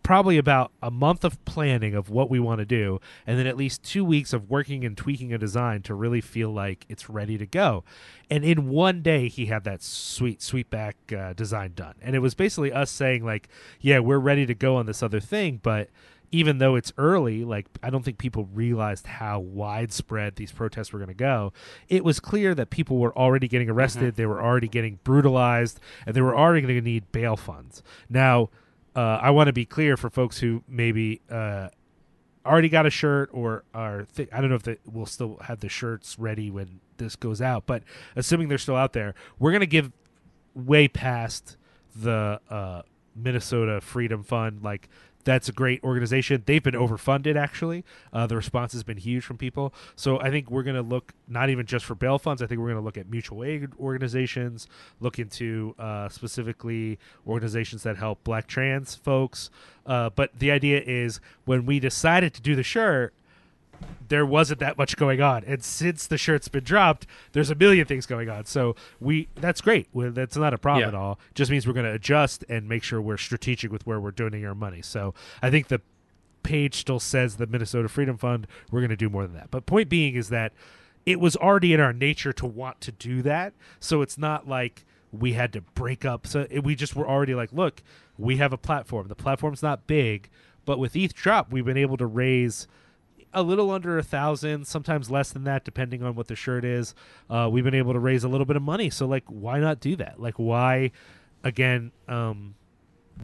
[0.03, 3.57] probably about a month of planning of what we want to do and then at
[3.57, 7.37] least two weeks of working and tweaking a design to really feel like it's ready
[7.37, 7.85] to go
[8.31, 12.35] and in one day he had that sweet sweetback uh, design done and it was
[12.35, 13.49] basically us saying like
[13.81, 15.89] yeah we're ready to go on this other thing but
[16.33, 20.99] even though it's early, like I don't think people realized how widespread these protests were
[20.99, 21.53] going to go.
[21.89, 24.17] It was clear that people were already getting arrested, mm-hmm.
[24.17, 27.83] they were already getting brutalized, and they were already going to need bail funds.
[28.09, 28.51] Now,
[28.97, 31.69] uh, I want to be clear for folks who maybe uh,
[32.45, 35.61] already got a shirt or are th- I don't know if they will still have
[35.61, 37.83] the shirts ready when this goes out, but
[38.17, 39.93] assuming they're still out there, we're gonna give
[40.55, 41.57] way past
[41.95, 42.83] the uh,
[43.15, 44.63] Minnesota Freedom Fund.
[44.63, 44.89] Like
[45.25, 46.43] that's a great organization.
[46.47, 47.85] They've been overfunded, actually.
[48.13, 49.75] Uh, the response has been huge from people.
[49.97, 52.43] So I think we're going to look not even just for bail funds.
[52.43, 54.67] I think we're going to look at mutual aid organizations,
[55.01, 59.51] look into uh, specifically organizations that help black trans folks.
[59.87, 63.15] Uh, but the idea is when we decided to do the shirt,
[64.09, 65.45] there wasn't that much going on.
[65.45, 68.45] And since the shirt's been dropped, there's a million things going on.
[68.45, 69.89] So we that's great.
[69.95, 70.89] That's not a problem yeah.
[70.89, 71.19] at all.
[71.35, 74.47] Just means we're going to adjust and make sure we're strategic with where we're donating
[74.47, 74.83] our money.
[74.83, 75.81] So I think the
[76.43, 78.47] page still says the Minnesota Freedom Fund.
[78.71, 79.51] We're going to do more than that.
[79.51, 80.53] But point being is that
[81.07, 83.55] it was already in our nature to want to do that.
[83.79, 86.27] So it's not like we had to break up.
[86.27, 87.83] So it, we just were already like, look,
[88.19, 89.09] we have a platform.
[89.09, 90.29] The platform's not big,
[90.65, 92.67] but with each drop, we've been able to raise–
[93.33, 96.95] a little under a thousand, sometimes less than that, depending on what the shirt is.
[97.29, 99.81] Uh, we've been able to raise a little bit of money, so like, why not
[99.81, 100.21] do that?
[100.21, 100.91] Like, why?
[101.43, 102.55] Again, um,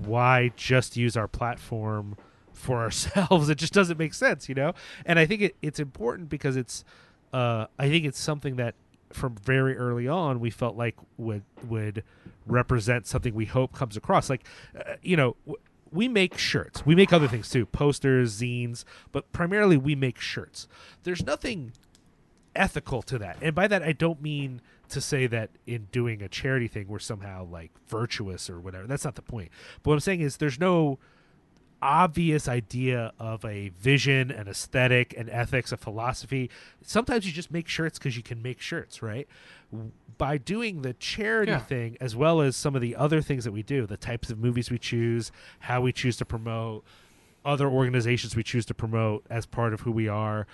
[0.05, 2.17] why just use our platform
[2.53, 3.49] for ourselves?
[3.49, 4.73] It just doesn't make sense, you know.
[5.05, 6.85] And I think it, it's important because it's
[7.33, 8.75] uh, I think it's something that
[9.13, 12.03] from very early on we felt like would would
[12.47, 14.31] represent something we hope comes across.
[14.31, 14.47] Like,
[14.79, 15.63] uh, you know, w-
[15.93, 16.85] we make shirts.
[16.85, 20.69] We make other things too, posters, zines, but primarily we make shirts.
[21.05, 21.73] There's nothing
[22.55, 26.29] ethical to that, and by that I don't mean to say that in doing a
[26.29, 28.87] charity thing we're somehow like virtuous or whatever.
[28.87, 29.51] That's not the point.
[29.83, 30.99] But what I'm saying is there's no
[31.83, 36.51] obvious idea of a vision, an aesthetic, and ethics, a philosophy.
[36.83, 39.29] Sometimes you just make shirts because you can make shirts, right?
[40.19, 41.59] By doing the charity Yeah.
[41.59, 44.39] thing, as well as some of the other things that we do, the types of
[44.39, 46.85] movies we choose, how we choose to promote,
[47.45, 50.47] other organizations we choose to promote as part of who we are,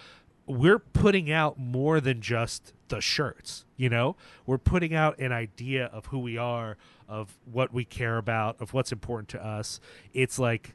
[0.44, 5.86] we're putting out more than just the shirts you know we're putting out an idea
[5.86, 6.76] of who we are
[7.08, 9.80] of what we care about of what's important to us
[10.12, 10.74] it's like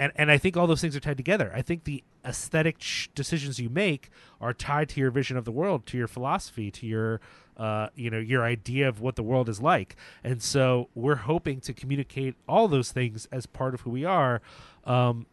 [0.00, 2.82] and and i think all those things are tied together i think the aesthetic
[3.14, 6.86] decisions you make are tied to your vision of the world to your philosophy to
[6.86, 7.20] your
[7.56, 9.94] uh, you know your idea of what the world is like
[10.24, 14.40] and so we're hoping to communicate all those things as part of who we are
[14.84, 15.26] um,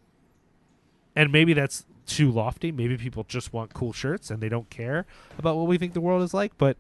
[1.15, 2.71] and maybe that's too lofty.
[2.71, 5.05] Maybe people just want cool shirts and they don't care
[5.37, 6.57] about what we think the world is like.
[6.57, 6.77] But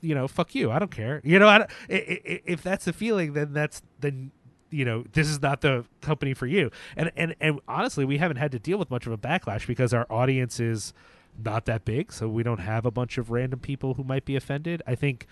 [0.00, 0.70] you know, fuck you.
[0.70, 1.20] I don't care.
[1.24, 4.30] You know, I don't, if that's the feeling, then that's then
[4.70, 6.70] you know this is not the company for you.
[6.96, 9.92] And and and honestly, we haven't had to deal with much of a backlash because
[9.94, 10.92] our audience is
[11.42, 14.36] not that big, so we don't have a bunch of random people who might be
[14.36, 14.82] offended.
[14.86, 15.26] I think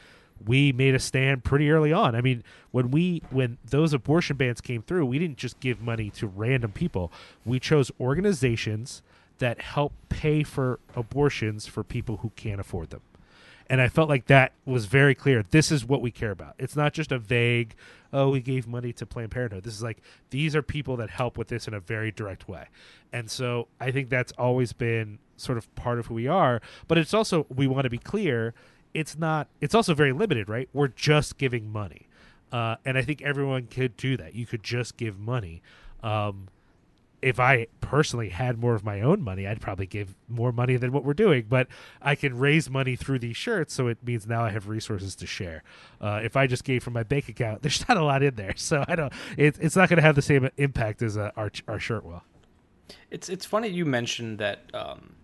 [0.44, 2.14] we made a stand pretty early on.
[2.14, 6.10] I mean, when we when those abortion bans came through, we didn't just give money
[6.10, 7.12] to random people.
[7.44, 9.02] We chose organizations
[9.38, 13.02] that help pay for abortions for people who can't afford them.
[13.68, 15.42] And I felt like that was very clear.
[15.42, 16.54] This is what we care about.
[16.58, 17.74] It's not just a vague,
[18.12, 19.64] oh, we gave money to Planned Parenthood.
[19.64, 19.98] This is like,
[20.30, 22.66] these are people that help with this in a very direct way.
[23.12, 26.60] And so I think that's always been sort of part of who we are.
[26.86, 28.54] But it's also, we want to be clear,
[28.94, 30.68] it's not, it's also very limited, right?
[30.72, 32.08] We're just giving money.
[32.52, 34.34] Uh, and I think everyone could do that.
[34.34, 35.60] You could just give money.
[36.02, 36.48] Um,
[37.22, 40.92] if I personally had more of my own money, I'd probably give more money than
[40.92, 41.46] what we're doing.
[41.48, 41.68] But
[42.02, 45.26] I can raise money through these shirts, so it means now I have resources to
[45.26, 45.62] share.
[46.00, 48.54] Uh, if I just gave from my bank account, there's not a lot in there,
[48.56, 49.12] so I don't.
[49.36, 52.22] It, it's not going to have the same impact as uh, our our shirt will.
[53.10, 55.14] It's it's funny you mentioned that, um,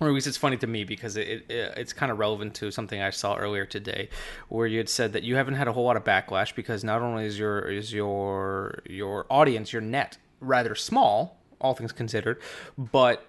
[0.00, 2.70] or at least it's funny to me because it, it it's kind of relevant to
[2.70, 4.08] something I saw earlier today,
[4.48, 7.02] where you had said that you haven't had a whole lot of backlash because not
[7.02, 12.40] only is your is your your audience your net rather small, all things considered,
[12.78, 13.26] but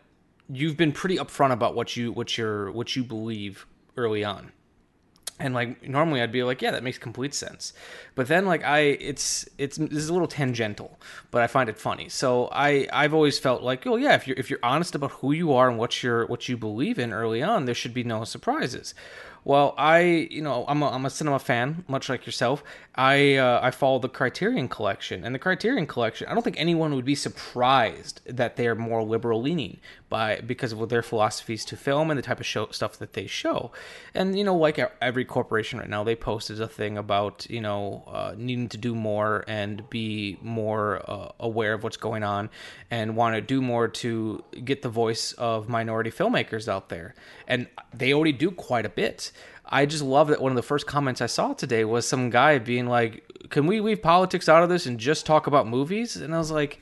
[0.50, 3.66] you've been pretty upfront about what you what your what you believe
[3.98, 4.52] early on.
[5.38, 7.74] And like normally i'd be like yeah that makes complete sense.
[8.14, 11.00] But then like i it's it's this is a little tangential
[11.32, 12.10] but i find it funny.
[12.10, 15.32] So i i've always felt like oh yeah if you're if you're honest about who
[15.32, 18.24] you are and what you're what you believe in early on there should be no
[18.24, 18.94] surprises
[19.46, 22.64] well i you know i'm a, I'm a cinema fan much like yourself.
[22.96, 26.94] I uh, i follow the criterion collection and the criterion collection i don't think anyone
[26.96, 29.80] would be surprised that they're more liberal leaning
[30.16, 33.28] by because of their philosophies to film and the type of show stuff that they
[33.28, 33.60] show.
[34.14, 37.82] And you know like every corporation right now they posted a thing about you know
[38.08, 42.50] uh, needing to do more and be more uh, aware of what's going on
[42.90, 47.14] and want to do more to get the voice of minority filmmakers out there.
[47.46, 49.34] And they already do quite a bit.
[49.66, 52.58] I just love that one of the first comments I saw today was some guy
[52.58, 53.14] being like,
[53.50, 56.52] "Can we leave politics out of this and just talk about movies?" And I was
[56.52, 56.80] like,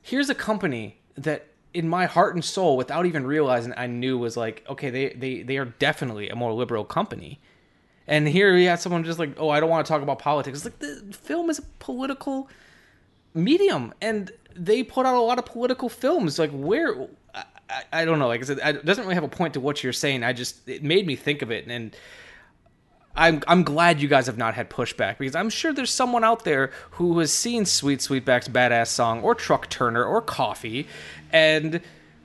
[0.00, 4.36] "Here's a company that in my heart and soul without even realizing I knew was
[4.36, 7.40] like, okay, they they they are definitely a more liberal company."
[8.06, 10.58] And here we had someone just like, "Oh, I don't want to talk about politics."
[10.58, 12.48] It's like the film is a political
[13.34, 17.44] medium and they put out a lot of political films like where I,
[17.92, 19.92] I, don't know like i said it doesn't really have a point to what you're
[19.92, 21.96] saying i just it made me think of it and
[23.14, 26.44] I'm, I'm glad you guys have not had pushback because I'm sure there's someone out
[26.44, 30.86] there who has seen Sweet Sweetback's Badass Song or Truck Turner or Coffy
[31.30, 31.80] and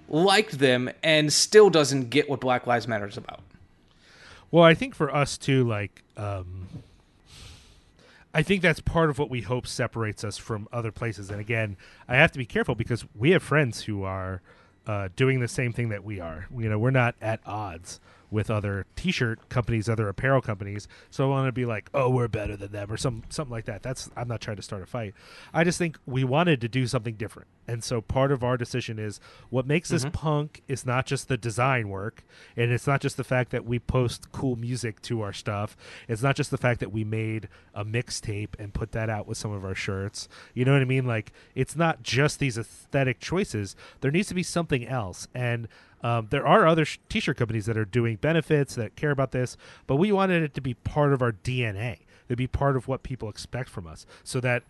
[0.07, 3.41] liked them and still doesn't get what Black Lives Matter is about.
[4.49, 6.67] Well, I think for us too, like, um,
[8.33, 11.29] I think that's part of what we hope separates us from other places.
[11.29, 11.75] And again,
[12.07, 14.41] I have to be careful because we have friends who are
[14.85, 16.47] uh, doing the same thing that we are.
[16.55, 17.99] You know, we're not at odds.
[18.29, 20.87] With other t-shirt companies, other apparel companies.
[21.09, 23.65] So I want to be like, "Oh, we're better than them," or some something like
[23.65, 23.83] that.
[23.83, 25.13] That's I'm not trying to start a fight.
[25.53, 28.99] I just think we wanted to do something different, and so part of our decision
[28.99, 29.19] is
[29.49, 30.11] what makes this mm-hmm.
[30.11, 32.23] punk is not just the design work,
[32.55, 35.77] and it's not just the fact that we post cool music to our stuff.
[36.07, 39.37] It's not just the fact that we made a mixtape and put that out with
[39.37, 40.27] some of our shirts.
[40.53, 41.05] You know what I mean?
[41.05, 43.75] Like it's not just these aesthetic choices.
[44.01, 45.67] There needs to be something else, and
[46.07, 49.57] um, there are other sh- t-shirt companies that are doing benefits that care about this,
[49.87, 51.99] but we wanted it to be part of our DNA.
[52.29, 54.63] To be part of what people expect from us, so that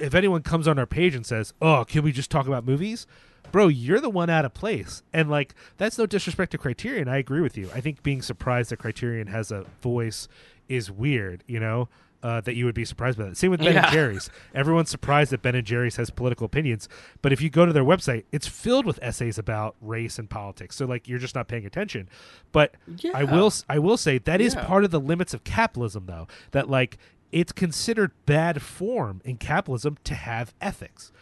[0.00, 3.06] if anyone comes on our page and says, "Oh, can we just talk about movies?"
[3.52, 5.02] Bro, you're the one out of place.
[5.12, 7.08] And like that's no disrespect to Criterion.
[7.08, 7.70] I agree with you.
[7.74, 10.28] I think being surprised that Criterion has a voice
[10.68, 11.88] is weird, you know?
[12.20, 13.36] Uh, that you would be surprised by that.
[13.36, 13.84] Same with Ben Yeah.
[13.84, 14.28] and Jerry's.
[14.52, 16.88] Everyone's surprised that Ben and Jerry's has political opinions,
[17.22, 20.74] but if you go to their website, it's filled with essays about race and politics.
[20.74, 22.08] So like you're just not paying attention.
[22.50, 22.74] But
[23.14, 24.64] I will I will say that is Yeah.
[24.64, 26.26] part of the limits of capitalism though.
[26.50, 26.98] That like
[27.30, 31.12] it's considered bad form in capitalism to have ethics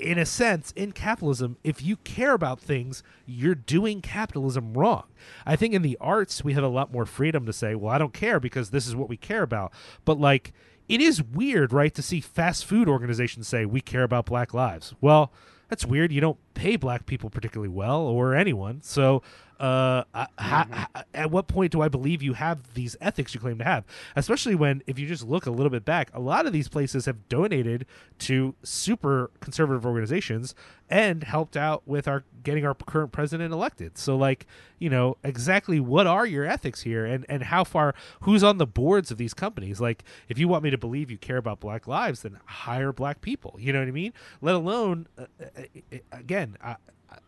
[0.00, 5.04] in a sense, in capitalism, if you care about things, you're doing capitalism wrong.
[5.46, 7.98] I think in the arts, we have a lot more freedom to say, well, I
[7.98, 9.72] don't care because this is what we care about.
[10.04, 10.52] But, like,
[10.88, 14.94] it is weird, right, to see fast food organizations say, we care about black lives.
[15.00, 15.32] Well,
[15.68, 16.10] that's weird.
[16.10, 18.82] You don't pay black people particularly well or anyone.
[18.82, 19.22] So,
[19.60, 23.40] uh, I- ha- ha- at what point do I believe you have these ethics you
[23.40, 23.84] claim to have?
[24.16, 27.04] Especially when, if you just look a little bit back, a lot of these places
[27.04, 27.84] have donated
[28.20, 30.54] to super conservative organizations
[30.88, 33.98] and helped out with our getting our current president elected.
[33.98, 34.46] So, like,
[34.78, 38.66] you know, exactly what are your ethics here, and and how far who's on the
[38.66, 39.80] boards of these companies?
[39.80, 43.20] Like, if you want me to believe you care about Black lives, then hire black
[43.20, 43.56] people.
[43.58, 44.14] You know what I mean?
[44.40, 45.60] Let alone, uh, uh,
[45.92, 46.76] uh, again, uh,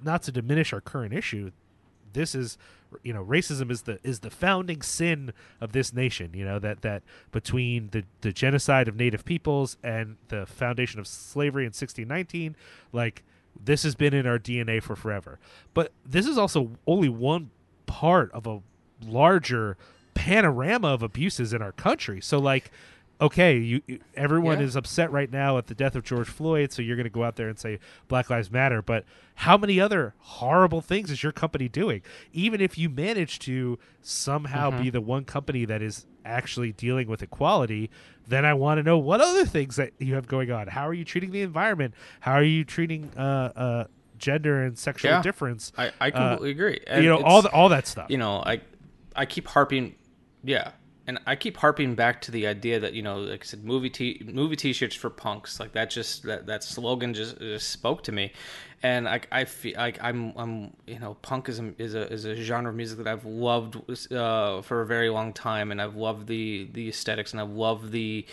[0.03, 1.51] not to diminish our current issue
[2.12, 2.58] this is
[3.02, 6.82] you know racism is the is the founding sin of this nation you know that
[6.82, 12.54] that between the the genocide of native peoples and the foundation of slavery in 1619
[12.92, 13.22] like
[13.60, 15.38] this has been in our DNA for forever.
[15.74, 17.50] But this is also only one
[17.86, 18.60] part of a
[19.04, 19.76] larger
[20.14, 22.20] panorama of abuses in our country.
[22.20, 22.70] So like
[23.22, 24.66] okay, you, you everyone Yeah.
[24.66, 27.24] is upset right now at the death of George Floyd, so you're going to go
[27.24, 28.82] out there and say Black Lives Matter.
[28.82, 29.04] But
[29.36, 32.02] how many other horrible things is your company doing?
[32.32, 34.82] Even if you manage to somehow Mm-hmm.
[34.82, 37.90] be the one company that is actually dealing with equality,
[38.28, 40.68] then I want to know what other things that you have going on.
[40.68, 41.94] How are you treating the environment?
[42.20, 43.84] How are you treating uh, uh,
[44.18, 45.22] gender and sexual Yeah.
[45.22, 45.72] difference?
[45.76, 46.80] I, I completely agree.
[46.88, 48.06] Uh, you know, all the, all that stuff.
[48.10, 48.60] you know, I
[49.16, 49.94] I keep harping,
[50.44, 50.70] yeah,
[51.12, 53.90] and I keep harping back to the idea that you know, like I said, movie
[53.90, 58.12] t movie t-shirts for punks, like that just that that slogan just, just spoke to
[58.12, 58.32] me,
[58.82, 62.24] and I I feel like I'm I'm you know, punk is a is a is
[62.24, 63.76] a genre of music that I've loved
[64.10, 67.92] uh, for a very long time, and I've loved the the aesthetics, and I've loved
[67.92, 68.24] the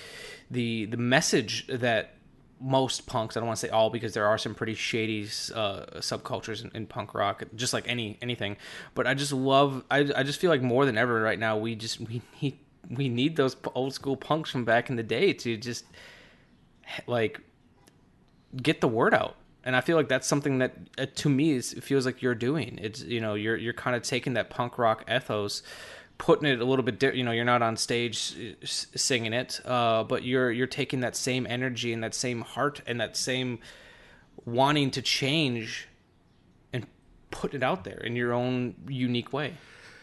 [0.49, 2.13] the the message that
[2.61, 5.23] most punks i don't want to say all because there are some pretty shady
[5.55, 8.57] uh, subcultures in, in punk rock just like any anything
[8.95, 11.75] but i just love I, I just feel like more than ever right now we
[11.75, 12.59] just we need
[12.89, 15.85] we need those old school punks from back in the day to just
[17.07, 17.39] like
[18.55, 19.35] get the word out.
[19.63, 22.33] And i feel like that's something that uh, to me is it feels like you're
[22.33, 22.79] doing.
[22.81, 25.61] It's you know you're you're kind of taking that punk rock ethos
[26.19, 29.59] putting it a little bit di- you know you're not on stage uh, singing it
[29.65, 33.57] uh, but you're you're taking that same energy and that same heart and that same
[34.45, 35.87] wanting to change
[36.73, 36.85] and
[37.31, 39.53] put it out there in your own unique way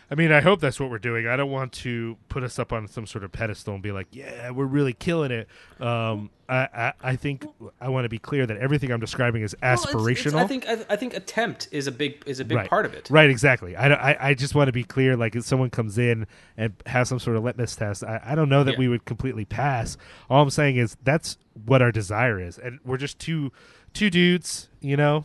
[0.09, 1.27] I mean, I hope that's what we're doing.
[1.27, 4.07] I don't want to put us up on some sort of pedestal and be like,
[4.13, 5.49] "Yeah, we're really killing it."
[5.81, 7.45] Um, I, I, I think
[7.81, 9.97] I want to be clear that everything I'm describing is Well, it's- it's-
[10.33, 10.37] aspirational.
[10.37, 12.71] I think I, I think attempt is a big is a big right.
[12.71, 13.09] part of it.
[13.11, 13.75] Right, exactly.
[13.75, 15.17] I, I, I just want to be clear.
[15.17, 18.49] Like, if someone comes in and has some sort of litmus test, I, I don't
[18.49, 18.79] know that Yeah.
[18.79, 19.97] we would completely pass.
[20.31, 23.51] All I'm saying is that's what our desire is, and we're just two
[23.93, 25.25] two dudes, you know,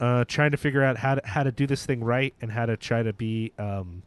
[0.00, 2.66] uh, trying to figure out how to how to do this thing right and how
[2.66, 4.02] to try to be um,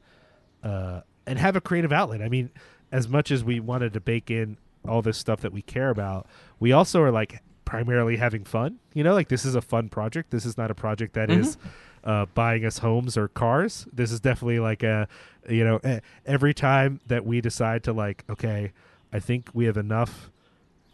[0.64, 2.22] uh, and have a creative outlet.
[2.22, 2.52] I mean,
[2.92, 6.28] as much as we wanted to bake in all this stuff that we care about,
[6.60, 8.80] we also are like primarily having fun.
[8.94, 10.32] You know, like this is a fun project.
[10.32, 11.58] This is not a project that is
[12.04, 13.88] uh, buying us homes or cars.
[13.94, 15.08] This is definitely like a,
[15.48, 18.72] you know, every time that we decide to like, okay,
[19.12, 20.32] I think we have enough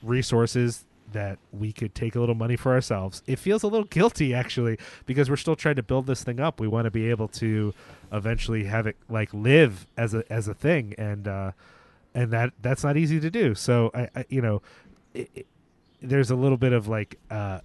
[0.03, 0.85] resources
[1.15, 3.23] that we could take a little money for ourselves.
[3.25, 6.59] It feels a little guilty actually because we're still trying to build this thing up.
[6.59, 7.73] We want to be able to
[8.11, 11.51] eventually have it like live as a as a thing and uh
[12.13, 13.55] and that that's not easy to do.
[13.55, 14.61] So I, I you know,
[15.13, 15.47] it, it,
[16.01, 17.61] there's a little bit of like uh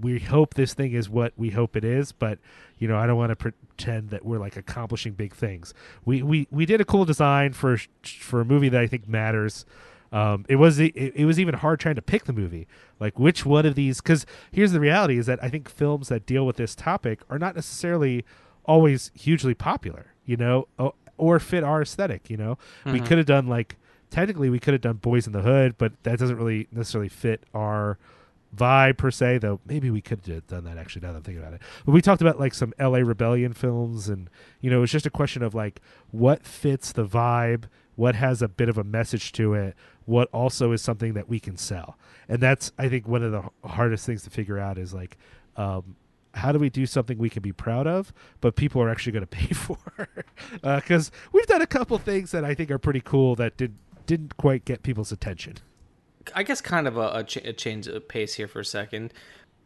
[0.00, 2.38] we hope this thing is what we hope it is, but
[2.78, 5.72] you know, I don't want to pretend that we're like accomplishing big things.
[6.04, 9.64] We we we did a cool design for for a movie that I think matters.
[10.14, 12.68] Um, it was it, it was even hard trying to pick the movie,
[13.00, 14.00] like which one of these.
[14.00, 17.38] Because here's the reality: is that I think films that deal with this topic are
[17.38, 18.24] not necessarily
[18.64, 22.30] always hugely popular, you know, or, or fit our aesthetic.
[22.30, 22.92] You know, mm-hmm.
[22.92, 23.76] we could have done like
[24.10, 27.42] technically we could have done Boyz n the Hood, but that doesn't really necessarily fit
[27.52, 27.98] our
[28.56, 29.38] vibe per se.
[29.38, 31.02] Though maybe we could have done that actually.
[31.02, 33.04] Now that I'm thinking about it, but we talked about like some L.A.
[33.04, 35.80] Rebellion films, and you know, it's just a question of like
[36.12, 37.64] what fits the vibe,
[37.96, 39.74] what has a bit of a message to it,
[40.06, 41.96] what also is something that we can sell,
[42.28, 45.16] and that's I think one of the hardest things to figure out is like.
[45.56, 45.96] Um,
[46.36, 49.24] how do we do something we can be proud of, but people are actually going
[49.26, 49.78] to pay for?
[50.62, 53.76] Because uh, we've done a couple things that I think are pretty cool that did
[54.06, 55.54] didn't quite get people's attention.
[56.34, 59.12] I guess kind of a, a, ch- a change of pace here for a second.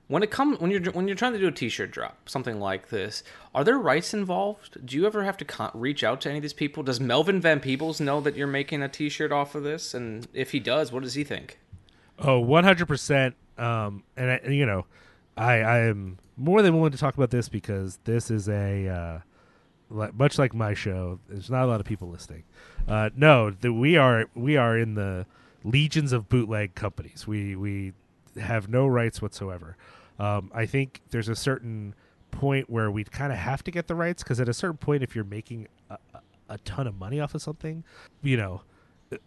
[0.09, 2.89] When it comes when you're when you're trying to do a T-shirt drop, something like
[2.89, 3.23] this,
[3.55, 4.85] are there rights involved?
[4.85, 6.83] Do you ever have to con- reach out to any of these people?
[6.83, 9.93] Does Melvin Van Peebles know that you're making a T-shirt off of this?
[9.93, 11.59] And if he does, what does he think?
[12.19, 13.35] Oh, 100%.
[13.59, 14.87] Um, and, I, you know,
[15.37, 19.19] I, I am more than willing to talk about this because this is a, uh,
[19.91, 22.45] much like my show, there's not a lot of people listening.
[22.87, 25.27] Uh, no, the, we are we are in the
[25.65, 27.27] legions of bootleg companies.
[27.27, 27.93] We we
[28.41, 29.77] have no rights whatsoever.
[30.19, 31.95] Um, I think there's a certain
[32.31, 35.03] point where we kind of have to get the rights because at a certain point,
[35.03, 35.99] if you're making a,
[36.49, 37.85] a ton of money off of something,
[38.23, 38.63] you know,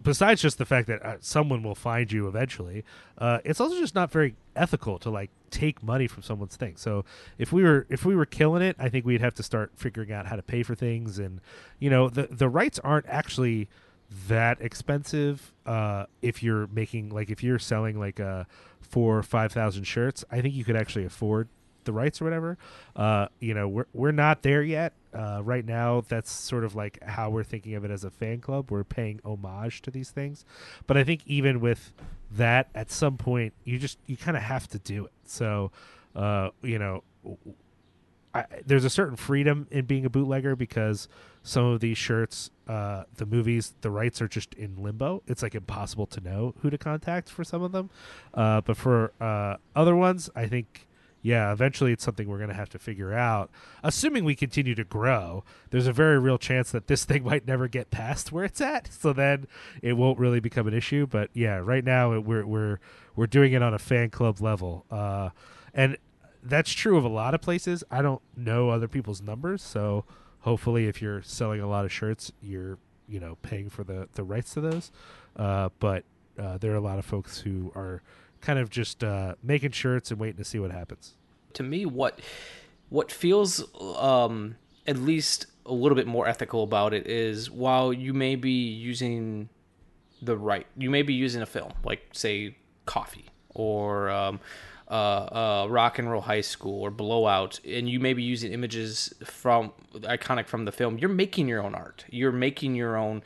[0.02, 2.84] besides just the fact that uh, someone will find you eventually,
[3.18, 6.76] uh, it's also just not very ethical to like take money from someone's thing.
[6.78, 7.06] So
[7.38, 10.12] if we were if we were killing it, I think we'd have to start figuring
[10.12, 11.42] out how to pay for things, and
[11.80, 13.68] you know the the rights aren't actually
[14.28, 18.46] that expensive uh, if you're making like if you're selling like a
[18.82, 20.26] four or five thousand shirts.
[20.32, 21.48] I think you could actually afford
[21.84, 22.58] the rights or whatever.
[22.96, 24.94] Uh, you know, we're we're not there yet.
[25.14, 28.40] Uh, right now, that's sort of like how we're thinking of it as a fan
[28.40, 28.72] club.
[28.72, 30.46] We're paying homage to these things,
[30.88, 31.92] but I think even with
[32.32, 35.12] that, at some point, you just you kind of have to do it.
[35.26, 35.72] So,
[36.16, 37.04] uh, you know,
[38.34, 41.08] I, there's a certain freedom in being a bootlegger because
[41.44, 45.24] some of these shirts, uh, the movies, the rights are just in limbo.
[45.28, 47.90] It's like impossible to know who to contact for some of them.
[48.34, 50.88] Uh, but for uh, other ones, I think
[51.22, 53.52] yeah, eventually it's something we're going to have to figure out.
[53.84, 57.68] Assuming we continue to grow, there's a very real chance that this thing might never
[57.68, 58.92] get past where it's at.
[58.92, 59.48] So then
[59.82, 61.06] it won't really become an issue.
[61.06, 62.80] But yeah, right now we're we're
[63.16, 65.30] we're doing it on a fan club level, uh,
[65.74, 65.98] and
[66.44, 67.84] that's true of a lot of places.
[67.92, 70.06] I don't know other people's numbers, so
[70.40, 72.78] hopefully, if you're selling a lot of shirts, you're
[73.08, 74.92] you know paying for the the rights to those.
[75.36, 76.04] Uh, but
[76.40, 78.02] uh, there are a lot of folks who are
[78.42, 81.16] kind of just uh, making shirts and waiting to see what happens.
[81.54, 82.20] To me, what
[82.90, 83.64] what feels
[83.98, 84.56] um,
[84.88, 89.48] at least a little bit more ethical about it is while you may be using
[90.22, 94.40] the right, you may be using a film like say Coffy or um,
[94.92, 99.14] uh, uh, Rock and Roll High School or Blowout, and you may be using images
[99.24, 100.98] from iconic from the film.
[101.00, 102.06] You're making your own art.
[102.10, 103.24] You're making your own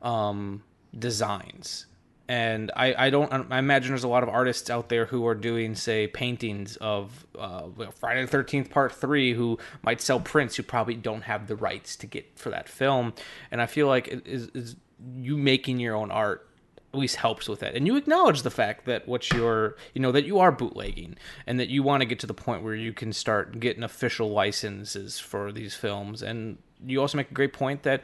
[0.00, 0.62] um,
[0.96, 1.86] designs
[2.28, 5.34] and I, I don't I imagine there's a lot of artists out there who are
[5.34, 10.62] doing say paintings of uh, Friday the Thirteenth Part Three who might sell prints who
[10.62, 13.14] probably don't have the rights to get for that film,
[13.50, 14.76] and I feel like is, is
[15.16, 16.47] you making your own art
[16.92, 20.12] at least helps with that, and you acknowledge the fact that what you're you know
[20.12, 21.16] that you are bootlegging
[21.46, 24.30] and that you want to get to the point where you can start getting official
[24.30, 28.02] licenses for these films, and you also make a great point that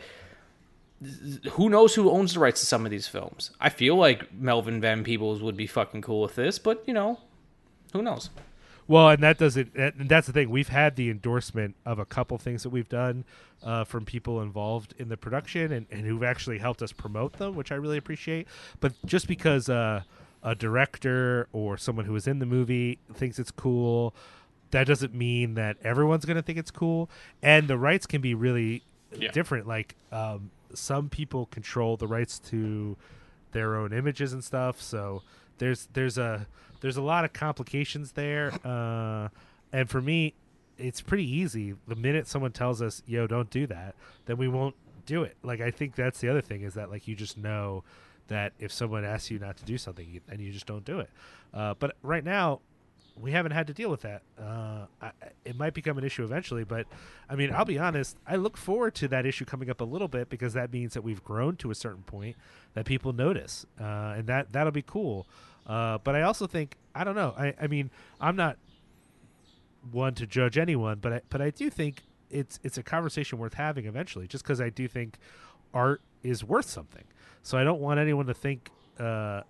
[1.53, 3.51] who knows who owns the rights to some of these films?
[3.61, 7.19] I feel like Melvin Van Peebles would be fucking cool with this, but you know,
[7.93, 8.31] who knows?
[8.87, 9.75] Well, and that doesn't.
[9.75, 10.51] And that's the thing.
[10.51, 13.25] We've had the endorsement of a couple things that we've done
[13.63, 17.55] uh, from people involved in the production and, and who've actually helped us promote them,
[17.55, 18.47] which I really appreciate.
[18.81, 20.03] But just because uh,
[20.43, 24.15] a director or someone who is in the movie thinks it's cool,
[24.71, 27.09] that doesn't mean that everyone's going to think it's cool.
[27.43, 28.83] And the rights can be really
[29.17, 29.31] yeah.
[29.31, 29.67] different.
[29.67, 32.97] Like um, some people control the rights to
[33.53, 34.83] their own images and stuff.
[34.83, 35.23] So
[35.59, 36.47] there's there's a
[36.85, 38.53] there's a lot of complications there.
[38.63, 39.29] Uh,
[39.73, 40.35] and for me,
[40.77, 41.73] it's pretty easy.
[41.89, 43.95] The minute someone tells us, "Yo, don't do that,"
[44.27, 44.75] then we won't
[45.07, 45.35] do it.
[45.43, 47.85] Like I think that's the other thing is that like you just know
[48.29, 51.09] that if someone asks you not to do something, then you just don't do it.
[51.55, 52.61] Uh, but right now,
[53.19, 54.21] we haven't had to deal with that.
[54.39, 55.13] Uh, I,
[55.47, 56.87] it might become an issue eventually, but
[57.31, 58.19] I mean, I'll be honest.
[58.27, 61.03] I look forward to that issue coming up a little bit because that means that
[61.03, 62.37] we've grown to a certain point
[62.75, 65.27] that people notice, uh, and that that'll be cool.
[65.67, 67.35] Uh, but I also think I don't know.
[67.37, 67.91] I, I mean,
[68.21, 68.59] I'm not
[69.91, 73.55] one to judge anyone, but I, but I do think it's it's a conversation worth
[73.55, 74.27] having eventually.
[74.27, 75.19] Just because I do think
[75.73, 77.05] art is worth something,
[77.43, 79.43] so I don't want anyone to think uh,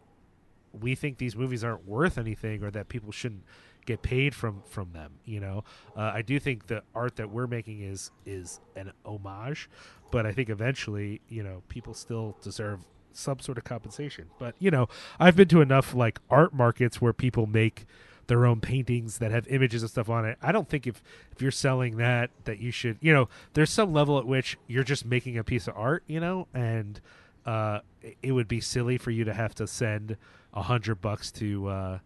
[0.72, 3.44] we think these movies aren't worth anything or that people shouldn't
[3.86, 5.12] get paid from from them.
[5.24, 5.64] You know,
[5.96, 9.68] uh, I do think the art that we're making is is an homage,
[10.10, 12.80] but I think eventually, you know, people still deserve
[13.16, 14.26] some sort of compensation.
[14.38, 14.88] But you know,
[15.18, 17.86] I've been to enough like art markets where people make
[18.26, 20.38] their own paintings that have images and stuff on it.
[20.42, 21.02] I don't think if
[21.32, 24.84] if you're selling that that you should, you know, there's some level at which you're
[24.84, 27.00] just making a piece of art, you know, and
[27.46, 27.80] uh,
[28.22, 30.16] it would be silly for you to have to send
[30.52, 31.98] a hundred bucks to uh,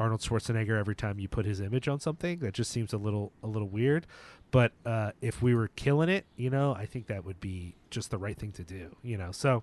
[0.00, 2.38] Arnold Schwarzenegger every time you put his image on something.
[2.40, 4.06] That just seems a little a little weird.
[4.50, 8.10] But uh, if we were killing it, you know, I think that would be just
[8.10, 8.96] the right thing to do.
[9.02, 9.62] You know, so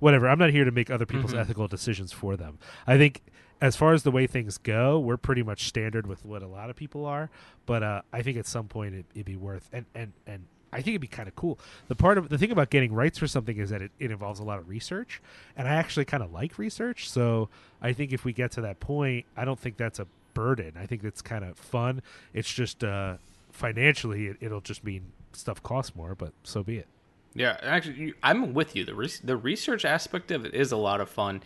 [0.00, 0.28] whatever.
[0.28, 1.38] I'm not here to make other people's Mhm.
[1.38, 2.58] ethical decisions for them.
[2.86, 3.22] I think
[3.60, 6.68] as far as the way things go, we're pretty much standard with what a lot
[6.70, 7.30] of people are.
[7.66, 10.78] But uh, I think at some point it, it'd be worth and and and I
[10.78, 11.58] think it'd be kind of cool.
[11.86, 14.40] The part of the thing about getting rights for something is that it, it involves
[14.40, 15.22] a lot of research,
[15.56, 17.08] and I actually kind of like research.
[17.08, 17.48] So
[17.80, 20.72] I think if we get to that point, I don't think that's a burden.
[20.76, 22.02] I think that's kind of fun.
[22.32, 23.18] It's just uh,
[23.52, 26.88] financially, it, it'll just mean stuff costs more, but so be it.
[27.36, 28.84] Yeah, actually, I'm with you.
[28.84, 31.42] The re- the research aspect of it is a lot of fun.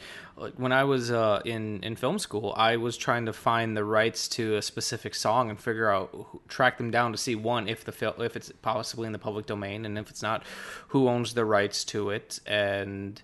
[0.56, 4.28] When I was uh, in in film school, I was trying to find the rights
[4.28, 7.92] to a specific song and figure out track them down to see one if the
[7.92, 10.44] fil- if it's possibly in the public domain, and if it's not,
[10.88, 13.22] who owns the rights to it, and.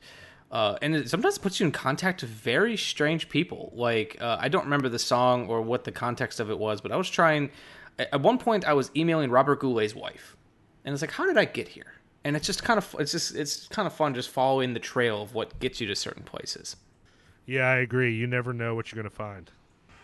[0.52, 3.72] Uh, and it sometimes puts you in contact with very strange people.
[3.74, 6.92] Like uh, I don't remember the song or what the context of it was, but
[6.92, 7.50] I was trying.
[7.98, 10.36] At one point, I was emailing Robert Goulet's wife,
[10.84, 11.93] and it's like, how did I get here?
[12.24, 15.22] And it's just kind of it's just it's kind of fun just following the trail
[15.22, 16.76] of what gets you to certain places.
[17.46, 18.14] Yeah, I agree.
[18.14, 19.50] You never know what you're going to find.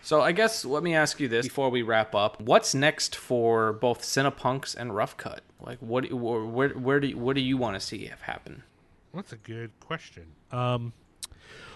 [0.03, 3.73] So I guess let me ask you this before we wrap up: What's next for
[3.73, 5.43] both Cinepunx and Rough Cut?
[5.61, 8.62] Like, what where where do you, what do you want to see have happen?
[9.14, 10.27] That's a good question.
[10.53, 10.93] Um,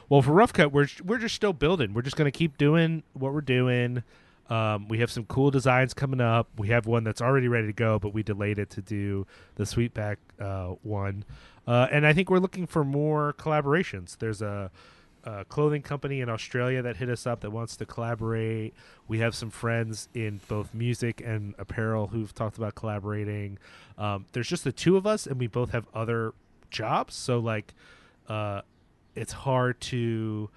[0.09, 1.92] well, for Rough Cut, we're we're just still building.
[1.92, 4.03] We're just going to keep doing what we're doing.
[4.51, 6.49] Um, we have some cool designs coming up.
[6.59, 9.64] We have one that's already ready to go, but we delayed it to do the
[9.64, 11.24] Sweetback uh, one.
[11.66, 14.18] Uh, and I think we're looking for more collaborations.
[14.18, 14.70] There's a,
[15.24, 18.74] a clothing company in Australia that hit us up that wants to collaborate.
[19.09, 23.59] We have some friends in both music and apparel who've talked about collaborating.
[23.97, 26.34] Um, there's just the two of us, and we both have other
[26.70, 27.14] jobs.
[27.14, 27.72] So like,
[28.28, 28.61] uh,
[29.14, 30.51] it's hard to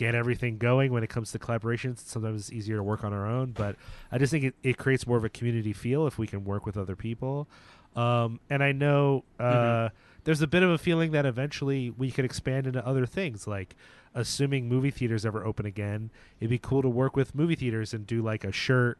[0.00, 1.98] get everything going when it comes to collaborations.
[1.98, 3.76] Sometimes it's easier to work on our own, but
[4.10, 6.64] I just think it, it creates more of a community feel if we can work
[6.64, 7.46] with other people.
[7.94, 9.90] Um, and I know uh,
[10.24, 13.76] there's a bit of a feeling that eventually we could expand into other things, like
[14.14, 16.10] assuming movie theaters ever open again.
[16.40, 18.98] It'd be cool to work with movie theaters and do like a shirt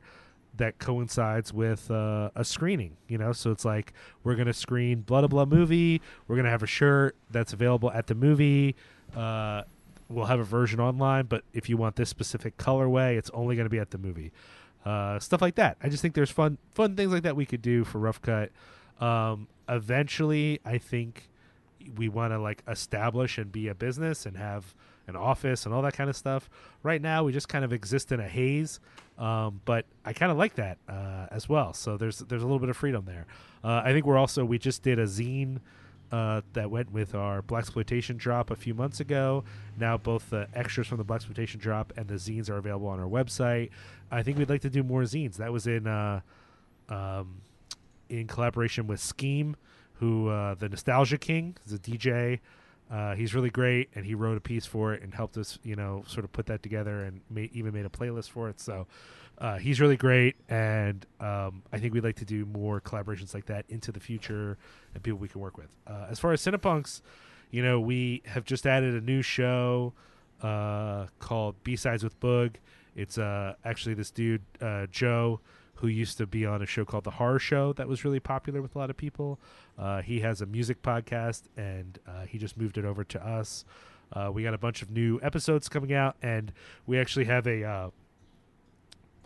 [0.59, 3.33] that coincides with uh, a screening, you know.
[3.33, 6.03] So it's like we're gonna screen blah blah blah movie.
[6.29, 8.77] We're gonna have a shirt that's available at the movie.
[9.17, 9.63] Uh,
[10.11, 13.69] we'll have a version online, but if you want this specific colorway, it's only gonna
[13.69, 14.33] be at the movie.
[14.85, 15.77] Uh, stuff like that.
[15.83, 18.51] I just think there's fun fun things like that we could do for Rough Cut.
[19.01, 21.29] Um, eventually, I think
[21.97, 24.75] we want to like establish and be a business and have
[25.07, 26.49] an office and all that kind of stuff.
[26.83, 28.81] Right now, we just kind of exist in a haze,
[29.19, 31.73] um, but I kind of like that uh, as well.
[31.73, 33.27] So there's there's a little bit of freedom there.
[33.63, 35.59] Uh, I think we're also we just did a zine
[36.13, 39.45] uh, that went with our blaxploitation drop a few months ago.
[39.79, 43.09] Now both the extras from the blaxploitation drop and the zines are available on our
[43.09, 43.71] website.
[44.11, 45.37] I think we'd like to do more zines.
[45.37, 46.21] That was in uh,
[46.89, 47.43] um,
[48.09, 49.57] in collaboration with Scheme,
[49.95, 52.41] who uh, the Nostalgia King is a DJ.
[52.91, 55.77] Uh, he's really great, and he wrote a piece for it and helped us, you
[55.77, 57.21] know, sort of put that together and
[57.53, 58.61] even made a playlist for it.
[58.61, 58.89] So
[59.41, 63.47] uh, he's really great, and um, I think we'd like to do more collaborations like
[63.47, 64.59] that into the future
[64.93, 65.69] and people we can work with.
[65.87, 67.01] Uh, as far as Cinepunx,
[67.51, 69.95] you know, we have just added a new show
[70.43, 72.57] uh, called B Sides with Boog.
[72.95, 75.41] It's uh, actually this dude uh, Joe
[75.77, 78.61] who used to be on a show called The Horror Show that was really popular
[78.61, 79.39] with a lot of people.
[79.79, 83.65] Uh, he has a music podcast, and he just moved it over to us.
[84.33, 86.53] We got a bunch of new episodes coming out, and
[86.87, 87.91] we actually have a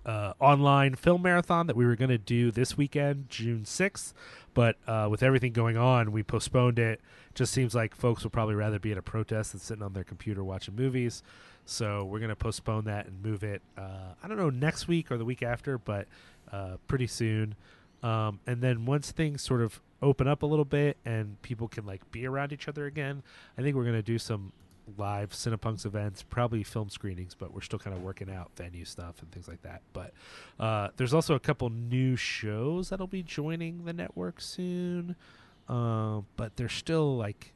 [0.07, 4.13] uh, online film marathon that we were going to do this weekend, June 6th.
[4.53, 7.01] But uh, with everything going on, we postponed it.
[7.35, 10.05] Just seems like folks would probably rather be at a protest than sitting on their
[10.05, 11.23] computer watching movies.
[11.67, 15.11] So we're going to postpone that and move it, uh, I don't know, next week
[15.11, 16.07] or the week after, but
[16.53, 17.57] uh, pretty soon.
[18.03, 21.87] Um, and then once things sort of open up a little bit and people can
[21.87, 23.23] like be around each other again,
[23.57, 24.53] I think we're going to do some
[24.99, 29.21] live Cinepunx events, probably film screenings, but we're still kind of working out venue stuff
[29.23, 29.83] and things like that.
[29.93, 30.13] But
[30.61, 35.17] uh, there's also a couple new shows that'll be joining the network soon,
[35.69, 37.53] uh, but they're still like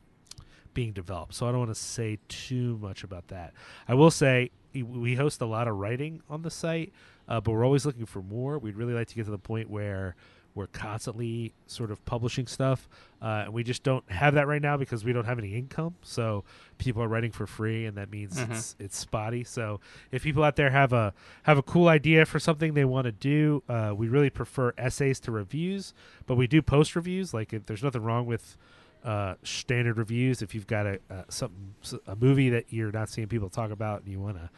[0.75, 1.35] being developed.
[1.35, 3.53] So I don't want to say too much about that.
[3.87, 6.93] I will say we host a lot of writing on the site,
[7.29, 8.59] uh, but we're always looking for more.
[8.59, 10.15] We'd really like to get to the point where
[10.55, 12.89] we're constantly sort of publishing stuff.
[13.21, 15.95] Uh, and we just don't have that right now because we don't have any income.
[16.03, 16.45] So
[16.79, 18.53] people are writing for free, and that means mm-hmm.
[18.53, 19.45] it's it's spotty.
[19.45, 19.81] So
[20.11, 21.13] if people out there have a
[21.45, 25.21] have a cool idea for something they want to do, uh, we really prefer essays
[25.21, 25.95] to reviews,
[26.27, 27.35] but we do post reviews.
[27.35, 28.57] Like if there's nothing wrong with
[29.05, 30.43] uh, standard reviews.
[30.43, 31.75] If you've got a, a something
[32.07, 34.51] a movie that you're not seeing people talk about and you want to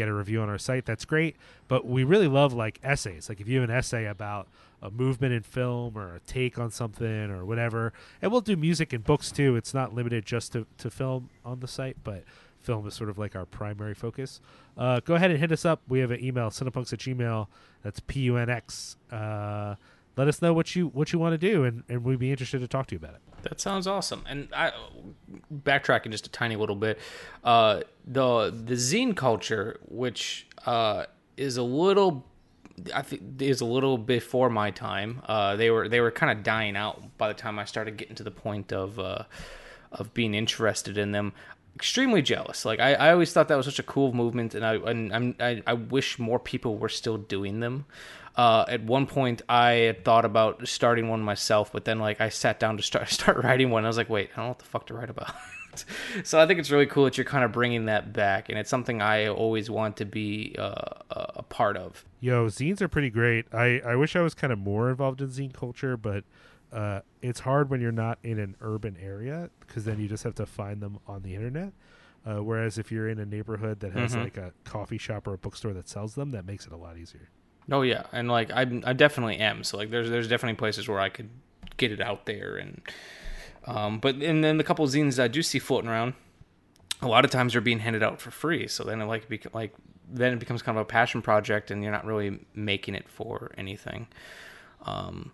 [0.00, 1.36] get a review on our site, that's great.
[1.68, 3.28] But we really love like essays.
[3.28, 4.48] Like if you have an essay about
[4.82, 7.92] a movement in film or a take on something or whatever,
[8.22, 9.56] and we'll do music and books too.
[9.56, 12.24] It's not limited just to, to film on the site, but
[12.60, 14.40] film is sort of like our primary focus.
[14.76, 15.82] Uh, go ahead and hit us up.
[15.88, 17.46] We have an email, cinepunx at gmail.
[17.82, 18.96] That's P U N X.
[19.10, 19.74] Uh,
[20.20, 22.60] let us know what you what you want to do, and, and we'd be interested
[22.60, 23.22] to talk to you about it.
[23.44, 24.22] That sounds awesome.
[24.28, 24.70] And I
[25.50, 26.98] backtracking just a tiny little bit,
[27.42, 31.06] uh, the the zine culture, which uh,
[31.38, 32.26] is a little,
[32.94, 35.22] I think is a little before my time.
[35.24, 38.16] Uh, they were they were kind of dying out by the time I started getting
[38.16, 39.24] to the point of uh,
[39.90, 41.32] of being interested in them.
[41.76, 42.66] Extremely jealous.
[42.66, 45.34] Like I, I always thought that was such a cool movement, and I and I'm,
[45.40, 47.86] I, I wish more people were still doing them.
[48.36, 52.28] Uh, at one point, I had thought about starting one myself, but then like I
[52.28, 53.84] sat down to start start writing one.
[53.84, 55.34] I was like, wait, I don't know what the fuck to write about.
[56.24, 58.70] so I think it's really cool that you're kind of bringing that back, and it's
[58.70, 62.04] something I always want to be uh, a part of.
[62.20, 63.46] Yo, zines are pretty great.
[63.52, 66.24] I I wish I was kind of more involved in zine culture, but
[66.72, 70.34] uh, it's hard when you're not in an urban area because then you just have
[70.36, 71.72] to find them on the internet.
[72.24, 74.24] Uh, whereas if you're in a neighborhood that has mm-hmm.
[74.24, 76.98] like a coffee shop or a bookstore that sells them, that makes it a lot
[76.98, 77.30] easier.
[77.70, 79.64] Oh yeah, and like I I definitely am.
[79.64, 81.30] So like there's there's definitely places where I could
[81.76, 82.82] get it out there and
[83.66, 86.14] um but and then the couple of zines I do see floating around,
[87.00, 88.66] a lot of times they're being handed out for free.
[88.66, 89.74] So then it like be, like
[90.08, 93.52] then it becomes kind of a passion project and you're not really making it for
[93.56, 94.08] anything.
[94.84, 95.32] Um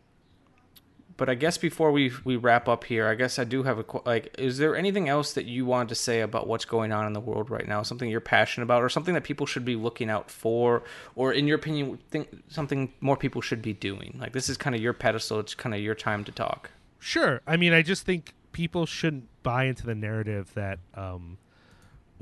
[1.17, 3.85] but I guess before we we wrap up here, I guess I do have a
[4.05, 4.35] like.
[4.39, 7.21] Is there anything else that you wanted to say about what's going on in the
[7.21, 7.83] world right now?
[7.83, 10.83] Something you're passionate about, or something that people should be looking out for,
[11.14, 14.17] or in your opinion, think something more people should be doing?
[14.21, 15.41] Like this is kind of your pedestal.
[15.41, 16.71] It's kind of your time to talk.
[16.99, 17.41] Sure.
[17.47, 21.39] I mean, I just think people shouldn't buy into the narrative that um,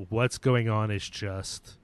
[0.09, 1.77] what's going on is just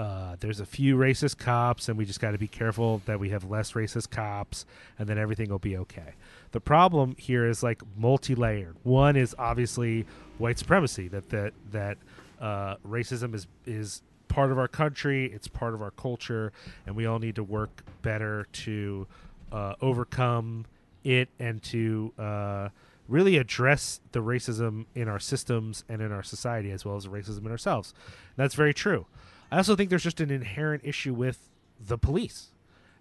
[0.00, 3.28] uh, there's a few racist cops, and we just got to be careful that we
[3.28, 4.64] have less racist cops,
[4.98, 6.14] and then everything will be okay.
[6.52, 8.76] The problem here is like multi-layered.
[8.82, 10.06] One is obviously
[10.38, 11.98] white supremacy that that that
[12.40, 15.26] uh, racism is is part of our country.
[15.26, 16.50] It's part of our culture,
[16.86, 19.06] and we all need to work better to
[19.52, 20.64] uh, overcome
[21.04, 22.68] it and to uh,
[23.06, 27.10] really address the racism in our systems and in our society, as well as the
[27.10, 27.92] racism in ourselves.
[28.28, 29.04] And that's very true.
[29.50, 31.48] I also think there's just an inherent issue with
[31.78, 32.48] the police,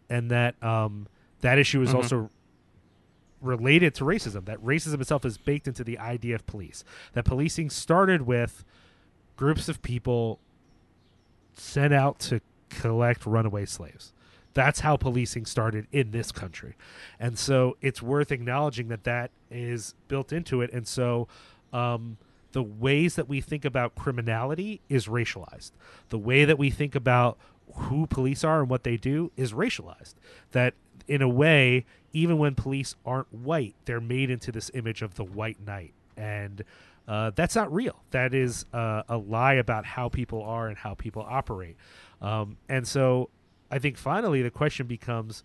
[0.10, 1.08] and that um,
[1.42, 1.98] that issue is mm-hmm.
[1.98, 2.30] also
[3.42, 4.46] related to racism.
[4.46, 6.84] That racism itself is baked into the idea of police.
[7.14, 8.64] That policing started with
[9.38, 10.40] groups of people
[11.54, 14.14] sent out to collect runaway slaves.
[14.54, 16.76] That's how policing started in this country.
[17.20, 20.72] And so it's worth acknowledging that that is built into it.
[20.74, 21.28] And so
[21.72, 22.18] um,
[22.52, 25.72] the ways that we think about criminality is racialized.
[26.10, 27.38] The way that we think about
[27.74, 30.16] who police are and what they do is racialized.
[30.52, 30.74] That
[31.08, 35.24] in a way, even when police aren't white, they're made into this image of the
[35.24, 36.64] white knight, and
[37.08, 38.04] uh, that's not real.
[38.12, 41.76] That is uh, a lie about how people are and how people operate.
[42.22, 43.30] Um, and so,
[43.72, 45.44] I think finally the question becomes: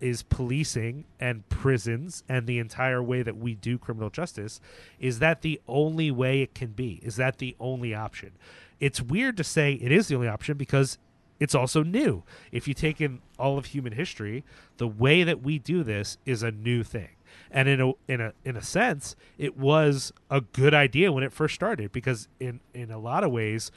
[0.00, 4.60] Is policing and prisons and the entire way that we do criminal justice
[5.00, 7.00] is that the only way it can be?
[7.02, 8.32] Is that the only option?
[8.80, 10.98] It's weird to say it is the only option because
[11.40, 12.24] it's also new.
[12.50, 14.44] If you take in all of human history,
[14.76, 17.10] the way that we do this is a new thing.
[17.50, 21.32] And in a in a in a sense, it was a good idea when it
[21.32, 23.70] first started because in in a lot of ways,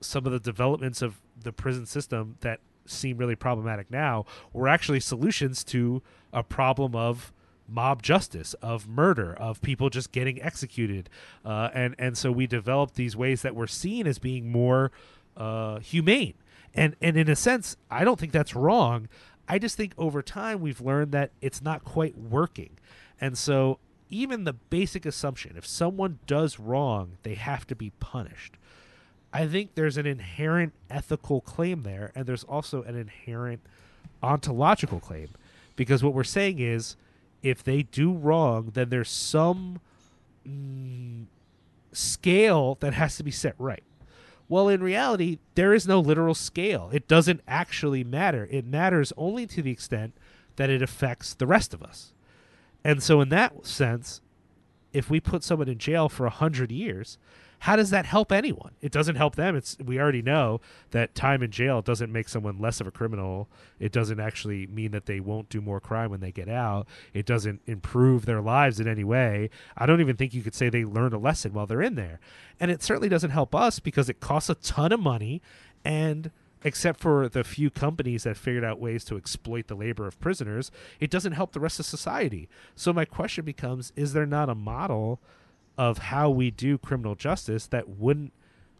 [0.00, 5.00] some of the developments of the prison system that seem really problematic now were actually
[5.00, 7.32] solutions to a problem of
[7.66, 11.08] mob justice, of murder, of people just getting executed,
[11.44, 14.92] uh, and and so we developed these ways that were seen as being more
[15.36, 16.34] uh, humane
[16.74, 19.08] and and in a sense, I don't think that's wrong.
[19.48, 22.78] I just think over time we've learned that it's not quite working.
[23.20, 23.78] And so
[24.10, 28.56] even the basic assumption if someone does wrong, they have to be punished.
[29.34, 33.60] I think there's an inherent ethical claim there, and there's also an inherent
[34.22, 35.30] ontological claim.
[35.74, 36.94] Because what we're saying is,
[37.42, 39.80] if they do wrong, then there's some
[40.48, 41.24] mm,
[41.92, 43.82] scale that has to be set right.
[44.48, 46.90] Well, in reality, there is no literal scale.
[46.92, 48.46] It doesn't actually matter.
[48.52, 50.12] It matters only to the extent
[50.56, 52.12] that it affects the rest of us.
[52.84, 54.20] And so, in that sense,
[54.92, 57.18] if we put someone in jail for a hundred years,
[57.64, 58.72] how does that help anyone?
[58.82, 59.56] It doesn't help them.
[59.56, 60.60] It's we already know
[60.90, 63.48] that time in jail doesn't make someone less of a criminal.
[63.80, 66.86] It doesn't actually mean that they won't do more crime when they get out.
[67.14, 69.48] It doesn't improve their lives in any way.
[69.78, 72.20] I don't even think you could say they learned a lesson while they're in there.
[72.60, 75.40] And it certainly doesn't help us because it costs a ton of money
[75.86, 76.32] and
[76.64, 80.70] except for the few companies that figured out ways to exploit the labor of prisoners,
[81.00, 82.46] it doesn't help the rest of society.
[82.74, 85.18] So my question becomes is there not a model
[85.76, 88.32] of how we do criminal justice that wouldn't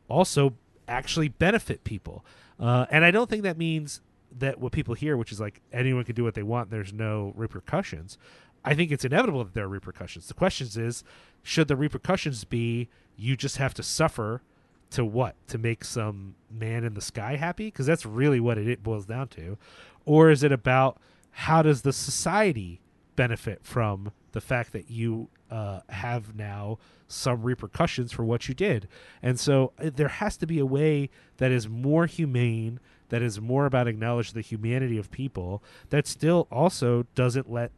[0.08, 0.54] also
[0.86, 2.24] actually benefit people.
[2.58, 4.00] Uh, and I don't think that means
[4.38, 7.32] that what people hear, which is like anyone can do what they want, there's no
[7.36, 8.18] repercussions.
[8.64, 10.26] I think it's inevitable that there are repercussions.
[10.26, 11.04] The question is,
[11.42, 14.42] should the repercussions be you just have to suffer
[14.90, 15.34] to what?
[15.48, 17.66] To make some man in the sky happy?
[17.66, 19.58] Because that's really what it, it boils down to.
[20.06, 20.98] Or is it about
[21.32, 22.80] how does the society
[23.16, 26.76] benefit from the fact that you uh, have now
[27.06, 28.88] some repercussions for what you did.
[29.22, 32.80] And so uh, there has to be a way that is more humane,
[33.10, 37.70] that is more about acknowledging the humanity of people, that still also doesn't let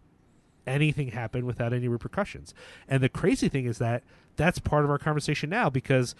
[0.67, 2.55] anything happen without any repercussions.
[2.89, 4.03] And the crazy thing is that
[4.37, 6.15] that's part of our conversation now because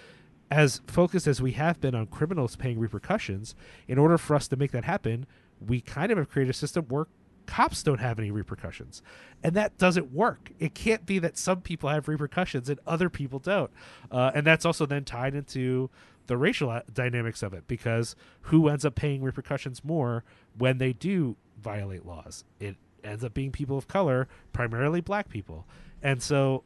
[0.51, 3.55] as focused as we have been on criminals paying repercussions,
[3.89, 5.27] in order for us to make that happen,
[5.67, 7.07] we kind of have created a system where
[7.47, 9.03] cops don't have any repercussions.
[9.43, 10.51] And that doesn't work.
[10.59, 13.71] It can't be that some people have repercussions and other people don't.
[14.11, 15.91] Uh, and that's also then tied into
[16.27, 20.25] the racial dynamics of it because who ends up paying repercussions more
[20.59, 22.45] when they do violate laws?
[22.59, 25.67] It ends up being people of color, primarily black people.
[26.03, 26.65] And so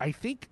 [0.00, 0.48] I think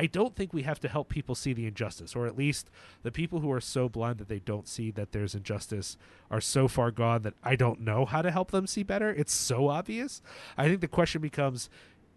[0.00, 2.70] I don't think we have to help people see the injustice, or at least
[3.02, 5.98] the people who are so blind that they don't see that there's injustice
[6.30, 9.10] are so far gone that I don't know how to help them see better.
[9.10, 10.22] It's so obvious.
[10.56, 11.68] I think the question becomes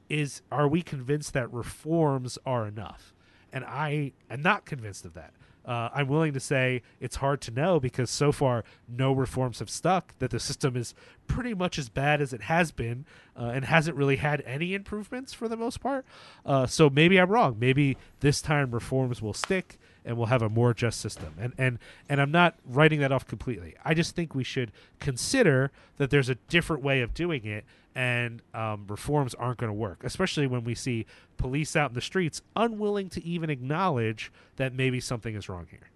[0.07, 3.13] is are we convinced that reforms are enough?
[3.51, 5.33] And I am not convinced of that.
[5.65, 9.69] Uh, I'm willing to say it's hard to know because so far no reforms have
[9.69, 10.93] stuck, that the system is
[11.27, 13.05] pretty much as bad as it has been
[13.37, 16.05] uh, and hasn't really had any improvements for the most part.
[16.45, 17.57] Uh, so maybe I'm wrong.
[17.59, 21.33] Maybe this time reforms will stick and we'll have a more just system.
[21.39, 21.79] And and
[22.09, 23.75] and I'm not writing that off completely.
[23.83, 28.41] I just think we should consider that there's a different way of doing it and
[28.53, 31.05] um, reforms aren't going to work, especially when we see
[31.37, 35.89] police out in the streets unwilling to even acknowledge that maybe something is wrong here.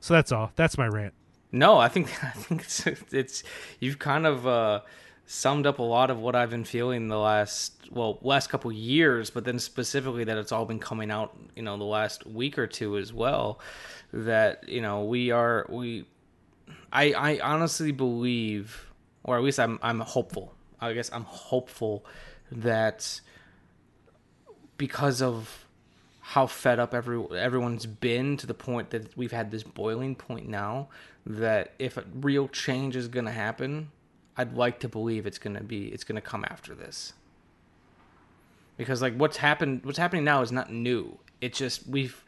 [0.00, 0.50] So that's all.
[0.56, 1.14] That's my rant.
[1.52, 3.42] No, I think I think it's, it's
[3.80, 4.80] you've kind of uh,
[5.26, 9.30] summed up a lot of what I've been feeling the last well last couple years,
[9.30, 12.66] but then specifically that it's all been coming out you know the last week or
[12.66, 13.60] two as well.
[14.12, 16.06] That you know we are we,
[16.92, 18.86] I I honestly believe,
[19.22, 22.04] or at least I'm I'm hopeful I guess I'm hopeful
[22.52, 23.20] that
[24.76, 25.66] because of
[26.20, 30.48] how fed up every everyone's been to the point that we've had this boiling point
[30.48, 30.88] now
[31.26, 33.90] that if a real change is going to happen
[34.36, 37.12] i'd like to believe it's going to be it's going to come after this
[38.76, 42.24] because like what's happened what's happening now is not new it just we've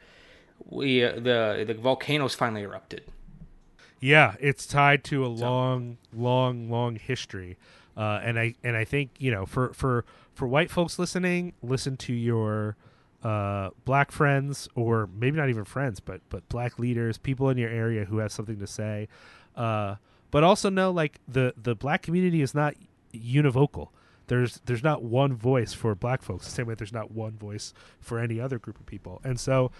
[0.69, 3.03] we uh, the the volcanoes finally erupted
[4.01, 5.45] yeah it's tied to a so.
[5.45, 7.57] long long long history
[7.97, 10.05] uh, and I and I think you know for for
[10.35, 12.77] for white folks listening, listen to your
[13.23, 17.71] uh, black friends or maybe not even friends, but but black leaders, people in your
[17.71, 19.09] area who have something to say.
[19.57, 19.97] Uh,
[20.31, 22.75] but also know like the the black community is not
[23.15, 23.89] univocal.
[24.29, 27.73] There's there's not one voice for black folks the same way there's not one voice
[28.01, 29.21] for any other group of people.
[29.25, 29.71] And so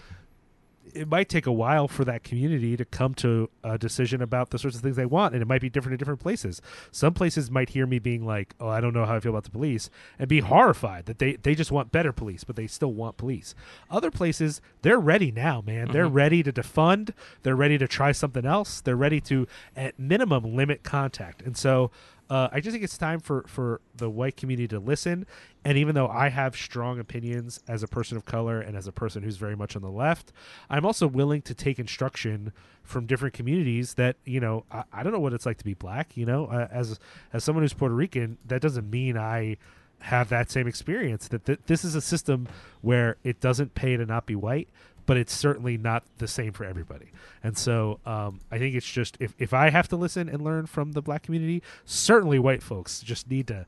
[0.93, 4.59] it might take a while for that community to come to a decision about the
[4.59, 6.61] sorts of things they want and it might be different in different places.
[6.91, 9.43] Some places might hear me being like oh i don't know how i feel about
[9.43, 12.93] the police and be horrified that they, they just want better police but they still
[12.93, 13.55] want police.
[13.89, 15.85] Other places they're ready now man.
[15.85, 15.93] Mm-hmm.
[15.93, 17.13] they're ready to defund.
[17.43, 18.81] They're ready to try something else.
[18.81, 21.41] They're ready to at minimum limit contact.
[21.41, 21.91] And so
[22.29, 25.25] uh, I just think it's time for, for the white community to listen.
[25.63, 28.91] And even though I have strong opinions as a person of color and as a
[28.91, 30.31] person who's very much on the left,
[30.69, 32.51] I'm also willing to take instruction
[32.83, 35.73] from different communities that, you know, I, I don't know what it's like to be
[35.73, 36.99] black, you know, uh, as,
[37.33, 39.57] as someone who's Puerto Rican, that doesn't mean I
[39.99, 42.47] have that same experience that th- this is a system
[42.81, 44.69] where it doesn't pay to not be white
[45.07, 47.07] but it's certainly not the same for everybody.
[47.43, 50.67] And so um, I think it's just if if I have to listen and learn
[50.67, 53.65] from the black community, certainly white folks just need to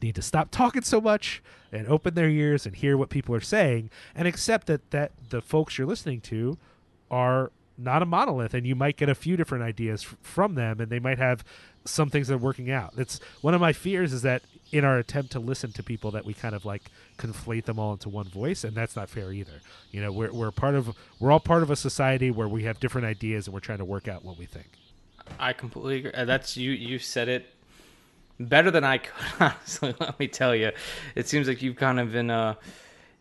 [0.00, 3.40] need to stop talking so much and open their ears and hear what people are
[3.40, 6.58] saying and accept that that the folks you're listening to
[7.10, 10.78] are not a monolith and you might get a few different ideas f- from them
[10.78, 11.42] and they might have
[11.84, 14.42] some things that are working out that's one of my fears is that
[14.72, 16.82] in our attempt to listen to people that we kind of like
[17.18, 19.60] conflate them all into one voice and that's not fair either
[19.90, 22.80] you know we're, we're part of we're all part of a society where we have
[22.80, 24.78] different ideas and we're trying to work out what we think
[25.38, 26.12] I completely agree.
[26.12, 26.72] Uh, That's you.
[26.72, 27.46] You said it
[28.38, 29.12] better than I could.
[29.40, 30.72] Honestly, let me tell you,
[31.14, 32.54] it seems like you've kind of been uh,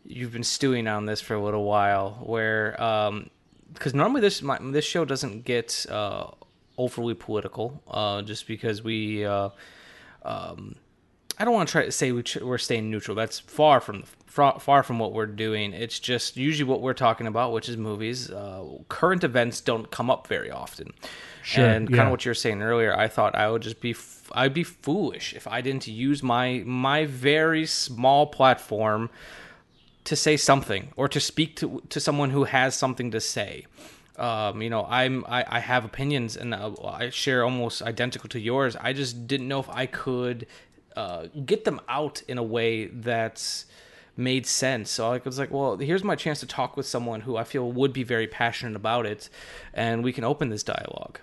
[0.06, 2.20] you've been stewing on this for a little while.
[2.24, 3.30] Where um,
[3.74, 6.28] because normally this my, this show doesn't get uh
[6.78, 9.50] overly political, uh, just because we uh,
[10.24, 10.76] um,
[11.42, 13.16] I don't want to try to say we ch- we're staying neutral.
[13.16, 15.74] That's far from far, far from what we're doing.
[15.74, 18.30] It's just usually what we're talking about, which is movies.
[18.30, 20.94] Uh, current events don't come up very often.
[21.42, 22.04] Sure, and kind yeah.
[22.04, 24.64] of what you were saying earlier, I thought I would just be f- I'd be
[24.64, 29.10] foolish if I didn't use my my very small platform
[30.04, 33.66] to say something or to speak to to someone who has something to say.
[34.18, 38.40] Um, you know, I'm I, I have opinions and uh, I share almost identical to
[38.40, 38.76] yours.
[38.80, 40.46] I just didn't know if I could
[40.96, 43.66] uh, get them out in a way that's
[44.18, 44.90] made sense.
[44.90, 47.72] So I was like, well, here's my chance to talk with someone who I feel
[47.72, 49.30] would be very passionate about it,
[49.74, 51.20] and we can open this dialogue.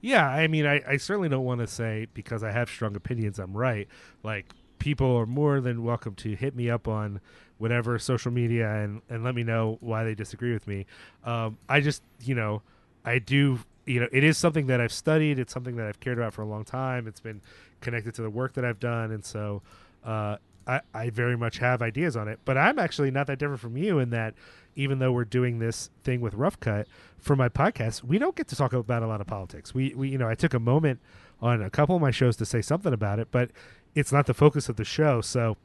[0.00, 3.38] Yeah, I mean, I, I certainly don't want to say because I have strong opinions,
[3.38, 3.86] I'm right.
[4.22, 7.20] Like, people are more than welcome to hit me up on
[7.58, 10.86] whatever social media and, and let me know why they disagree with me.
[11.24, 12.62] Um, I just, you know,
[13.04, 15.38] I do, you know, it is something that I've studied.
[15.38, 17.06] It's something that I've cared about for a long time.
[17.06, 17.40] It's been
[17.82, 19.10] connected to the work that I've done.
[19.10, 19.60] And so
[20.04, 22.38] uh, I, I very much have ideas on it.
[22.44, 24.34] But I'm actually not that different from you in that
[24.74, 26.86] even though we're doing this thing with Rough Cut
[27.18, 29.74] for my podcast, we don't get to talk about a lot of politics.
[29.74, 31.00] We, we you know, I took a moment
[31.42, 33.50] on a couple of my shows to say something about it, but
[33.94, 35.20] it's not the focus of the show.
[35.20, 35.56] So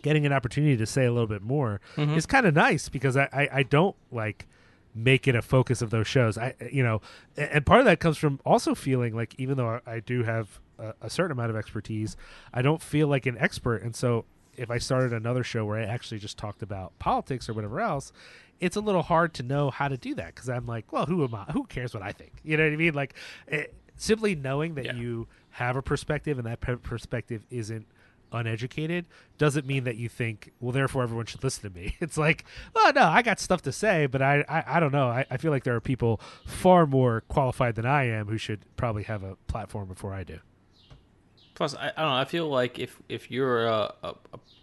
[0.00, 2.16] getting an opportunity to say a little bit more Mhm.
[2.16, 4.46] is kind of nice because I, I, I don't like
[4.94, 6.36] make it a focus of those shows.
[6.36, 7.00] I, you know,
[7.36, 10.94] and part of that comes from also feeling like even though I do have a,
[11.06, 12.16] a certain amount of expertise,
[12.52, 13.82] I don't feel like an expert.
[13.82, 14.24] And so
[14.56, 18.12] if I started another show where I actually just talked about politics or whatever else,
[18.60, 21.24] it's a little hard to know how to do that because I'm like, well, who
[21.24, 21.44] am I?
[21.52, 22.32] Who cares what I think?
[22.44, 22.94] You know what I mean?
[22.94, 23.14] Like,
[23.48, 24.94] it, simply knowing that Yeah.
[24.94, 27.86] you have a perspective and that per- perspective isn't
[28.30, 29.04] uneducated
[29.38, 31.96] doesn't mean that you think, well, therefore everyone should listen to me.
[32.00, 35.08] It's like, well, no, I got stuff to say, but I, I, I don't know.
[35.08, 38.60] I, I feel like there are people far more qualified than I am who should
[38.76, 40.38] probably have a platform before I do.
[41.54, 42.16] Plus, I, I don't know.
[42.16, 44.14] I feel like if if you're a, a,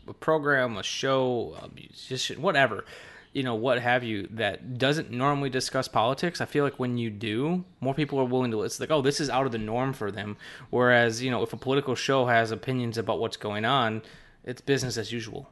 [0.07, 2.85] a program, a show, a musician, whatever,
[3.33, 7.09] you know, what have you, that doesn't normally discuss politics, I feel like when you
[7.11, 8.63] do, more people are willing to.
[8.63, 10.37] It's like, oh, this is out of the norm for them.
[10.71, 14.01] Whereas, you know, if a political show has opinions about what's going on,
[14.43, 15.49] it's business as usual.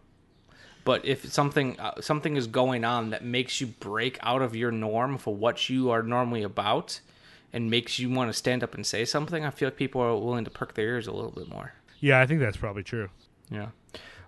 [0.83, 4.71] But if something uh, something is going on that makes you break out of your
[4.71, 7.01] norm for what you are normally about,
[7.53, 10.15] and makes you want to stand up and say something, I feel like people are
[10.15, 11.73] willing to perk their ears a little bit more.
[11.99, 13.09] Yeah, I think that's probably true.
[13.49, 13.69] Yeah.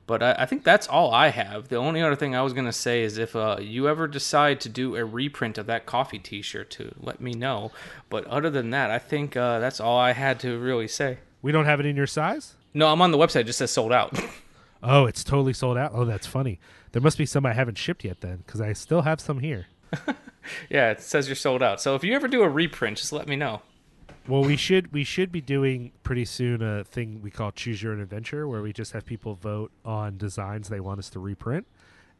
[0.07, 1.67] But I, I think that's all I have.
[1.67, 4.69] The only other thing I was gonna say is if uh, you ever decide to
[4.69, 7.71] do a reprint of that Coffy T-shirt, to let me know.
[8.09, 11.19] But other than that, I think uh, that's all I had to really say.
[11.41, 12.55] We don't have it in your size?
[12.73, 13.41] No, I'm on the website.
[13.41, 14.19] It just says sold out.
[14.81, 15.91] Oh, it's totally sold out.
[15.93, 16.59] Oh, that's funny.
[16.93, 19.67] There must be some I haven't shipped yet then because I still have some here.
[20.69, 21.81] yeah, it says you're sold out.
[21.81, 23.61] So if you ever do a reprint, just let me know.
[24.27, 27.93] Well, we should we should be doing pretty soon a thing we call Choose Your
[27.93, 31.65] Own Adventure, where we just have people vote on designs they want us to reprint.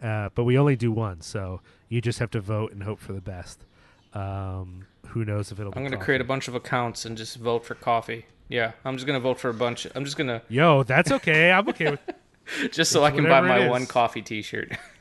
[0.02, 3.14] Uh, but we only do one, so you just have to vote and hope for
[3.14, 3.66] the best.
[4.14, 5.74] Um, who knows if it'll?
[5.76, 8.26] I'm gonna create a bunch of accounts and just vote for Coffy.
[8.48, 9.86] Yeah, I'm just gonna vote for a bunch.
[9.94, 11.52] I'm just gonna Yo, that's okay.
[11.52, 12.02] I'm okay with.
[12.72, 14.72] just so I can buy my one Coffy T-shirt.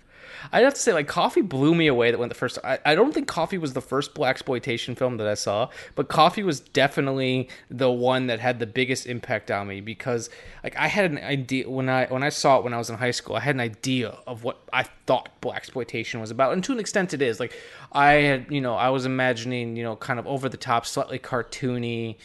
[0.52, 2.10] I'd have to say, like, Coffy blew me away.
[2.10, 2.58] That went the first.
[2.64, 6.42] I, I don't think Coffy was the first blaxploitation film that I saw, but Coffy
[6.42, 10.30] was definitely the one that had the biggest impact on me because,
[10.62, 12.96] like, I had an idea when I when I saw it when I was in
[12.96, 13.36] high school.
[13.36, 17.14] I had an idea of what I thought blaxploitation was about, and to an extent,
[17.14, 17.40] it is.
[17.40, 17.54] Like,
[17.92, 21.18] I had, you know, I was imagining, you know, kind of over the top, slightly
[21.18, 22.16] cartoony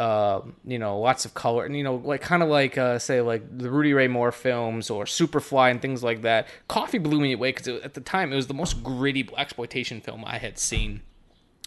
[0.00, 3.20] uh, you know, lots of color, and you know, like kind of like uh, say
[3.20, 6.48] like the Rudy Ray Moore films or Superfly and things like that.
[6.68, 10.24] Coffy blew me away because at the time it was the most gritty exploitation film
[10.24, 11.02] I had seen,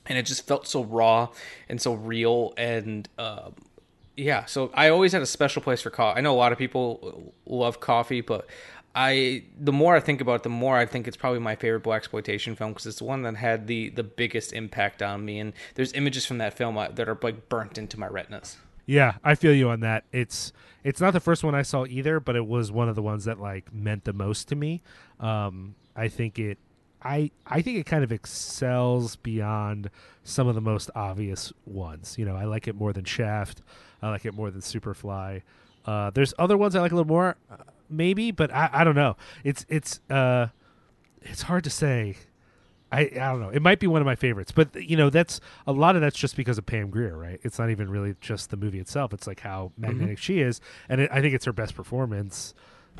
[0.07, 1.29] and it just felt so raw
[1.69, 3.07] and so real and.
[3.19, 3.51] Uh,
[4.15, 6.19] yeah, so I always had a special place for Coffy.
[6.19, 8.47] I know a lot of people love Coffy, but
[8.95, 11.83] I the more I think about it, the more I think it's probably my favorite
[11.83, 15.39] blaxploitation film because it's the one that had the the biggest impact on me.
[15.39, 18.57] And there's images from that film uh, that are like burnt into my retinas.
[18.85, 20.03] Yeah, I feel you on that.
[20.11, 20.51] It's
[20.83, 23.25] it's not the first one I saw either, but it was one of the ones
[23.25, 24.81] that like meant the most to me.
[25.19, 26.57] Um, I think it,
[27.01, 29.89] I I think it kind of excels beyond
[30.23, 32.15] some of the most obvious ones.
[32.17, 33.61] You know, I like it more than Shaft.
[34.01, 35.41] I like it more than Superfly.
[35.85, 37.35] Uh, there's other ones I like a little more,
[37.93, 39.15] maybe, but I, I don't know.
[39.43, 40.47] It's it's uh,
[41.21, 42.17] it's hard to say.
[42.91, 43.49] I, I don't know.
[43.49, 46.15] It might be one of my favorites, but you know that's a lot of that's
[46.15, 47.39] just because of Pam Grier, right?
[47.41, 49.13] It's not even really just the movie itself.
[49.13, 52.53] It's like how magnetic she is, and it, I think it's her best performance,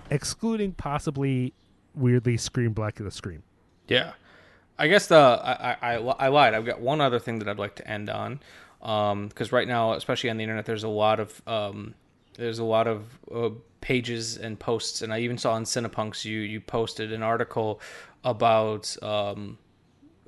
[0.09, 1.53] excluding possibly
[1.93, 3.43] weirdly Scream Blacula Scream.
[3.87, 4.13] Yeah,
[4.79, 6.55] I guess the I, I I lied.
[6.55, 8.39] I've got one other thing that I'd like to end on,
[8.79, 11.93] because right now, especially on the internet, there's a lot of um,
[12.35, 13.49] there's a lot of uh,
[13.83, 17.81] pages and posts, and I even saw on Cinepunx you you posted an article
[18.23, 19.57] about um,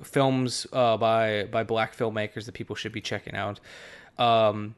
[0.02, 3.58] films uh, by by black filmmakers that people should be checking out.
[4.18, 4.74] Um,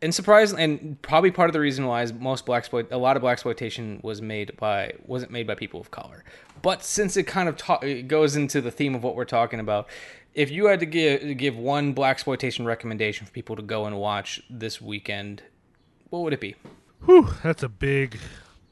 [0.00, 3.16] and surprisingly, and probably part of the reason why is most black exploit, a lot
[3.18, 6.24] of blaxploitation was made by wasn't made by people of color.
[6.62, 9.88] But since it kind of ta- goes into the theme of what we're talking about,
[10.34, 14.40] if you had to give give one blaxploitation recommendation for people to go and watch
[14.48, 15.42] this weekend,
[16.08, 16.54] what would it be?
[17.04, 18.18] Whew, that's a big,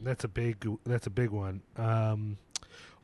[0.01, 1.63] that's a big, that's a big one.
[1.77, 2.39] Um,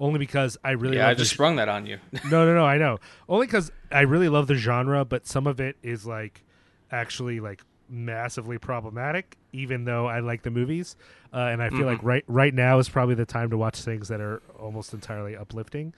[0.01, 1.99] only because I really Yeah, I just sprung that on you.
[2.31, 2.65] no, no, no.
[2.65, 2.99] I know.
[3.29, 6.43] Only because I really love the genre, but some of it is like
[6.91, 9.37] actually like massively problematic.
[9.53, 10.97] Even though I like the movies,
[11.33, 14.09] uh, and I feel like right right now is probably the time to watch things
[14.09, 15.95] that are almost entirely uplifting.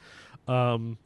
[0.47, 0.99] Um,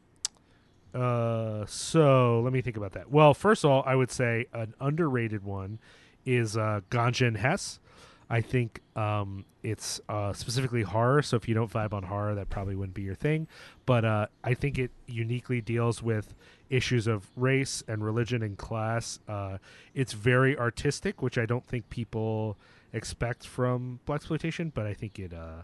[0.95, 3.11] uh, so let me think about that.
[3.11, 5.78] Well, first of all, I would say an underrated one
[6.24, 7.78] is uh, Ganja and Hess.
[8.30, 11.22] I think um, it's uh, specifically horror.
[11.22, 13.48] So if you don't vibe on horror, that probably wouldn't be your thing.
[13.86, 16.34] But uh, I think it uniquely deals with
[16.68, 19.18] issues of race and religion and class.
[19.26, 19.59] Uh,
[19.94, 22.59] it's very artistic, which I don't think people
[22.92, 24.72] expect from blaxploitation.
[24.74, 25.62] But I think it, uh,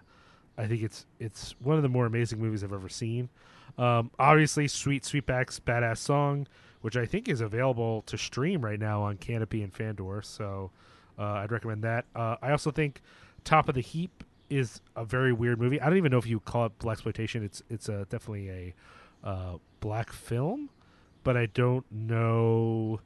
[0.56, 3.28] I think it's it's one of the more amazing movies I've ever seen.
[3.76, 6.46] Um, obviously, Sweet Sweetback's Baadasssss Song,
[6.80, 10.22] which I think is available to stream right now on Kanopy and Fandor.
[10.22, 10.70] So
[11.22, 12.06] I'd recommend that.
[12.14, 13.00] Uh, I also think
[13.44, 15.80] Top of the Heap is a very weird movie.
[15.80, 17.44] I don't even know if you call it blaxploitation.
[17.44, 18.74] It's it's a, definitely a
[19.24, 20.70] uh, black film,
[21.22, 23.00] but I don't know.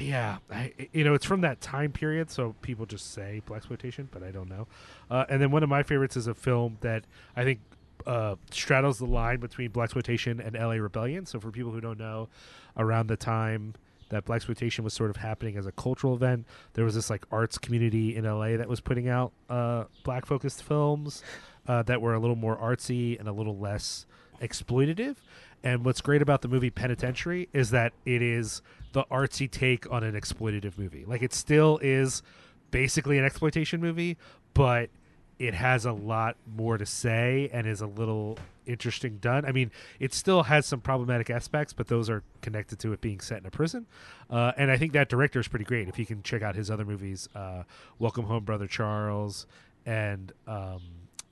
[0.00, 4.24] Yeah, I, you know, it's from that time period, so people just say blaxploitation, but
[4.24, 4.66] I don't know.
[5.08, 7.04] Uh, and then one of my favorites is a film that
[7.36, 7.60] I think
[8.06, 10.80] uh, straddles the line between blaxploitation and L.A.
[10.80, 11.26] Rebellion.
[11.26, 12.28] So for people who don't know,
[12.76, 13.74] around the time
[14.14, 17.58] that blaxploitation was sort of happening as a cultural event, there was this like arts
[17.58, 18.56] community in L.A.
[18.56, 21.22] that was putting out uh, black focused films
[21.66, 24.06] uh, that were a little more artsy and a little less
[24.40, 25.16] exploitative.
[25.62, 28.60] And what's great about the movie Penitentiary is that it is
[28.92, 31.04] the artsy take on an exploitative movie.
[31.06, 32.22] Like it still is
[32.70, 34.18] basically an exploitation movie,
[34.52, 34.90] but
[35.38, 39.44] it has a lot more to say and is a little interesting done.
[39.44, 43.20] I mean, it still has some problematic aspects, but those are connected to it being
[43.20, 43.86] set in a prison.
[44.30, 45.88] Uh, and I think that director is pretty great.
[45.88, 47.64] If you can check out his other movies, uh,
[47.98, 49.46] Welcome Home, Brother Charles,
[49.84, 50.80] and um,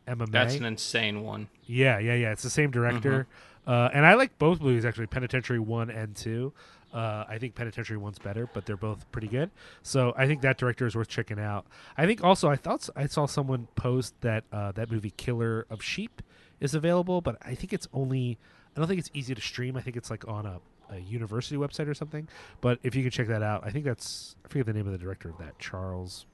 [0.07, 0.33] Emma Mae.
[0.33, 1.49] That's an insane one.
[1.65, 2.33] Yeah, yeah, yeah.
[2.33, 3.27] It's the same director.
[3.67, 6.53] Uh, and I like both movies actually, Penitentiary one and two.
[6.93, 9.51] Uh, I think Penitentiary one's better, but they're both pretty good.
[9.83, 11.67] So I think that director is worth checking out.
[11.97, 15.83] I think also I thought I saw someone post that uh, that movie Killer of
[15.83, 16.21] Sheep
[16.61, 18.39] is available, but I think it's only
[18.77, 19.77] I don't think it's easy to stream.
[19.77, 20.61] I think it's like on a,
[20.91, 22.29] a university website or something.
[22.61, 24.93] But if you can check that out, I think that's I forget the name of
[24.93, 26.27] the director of that Charles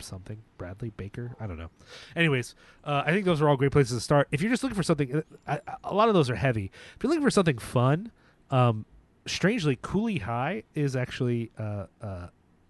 [0.00, 1.34] something Bradley Baker.
[1.40, 1.70] I don't know.
[2.14, 4.28] Anyways, uh, I think those are all great places to start.
[4.30, 6.70] If you're just looking for something, I, I- a lot of those are heavy.
[6.96, 8.12] If you're looking for something fun,
[8.50, 8.84] um,
[9.28, 12.28] strangely, Cooley High is actually uh, uh,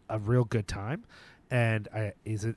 [0.09, 1.05] a real good time,
[1.51, 2.56] and I, is it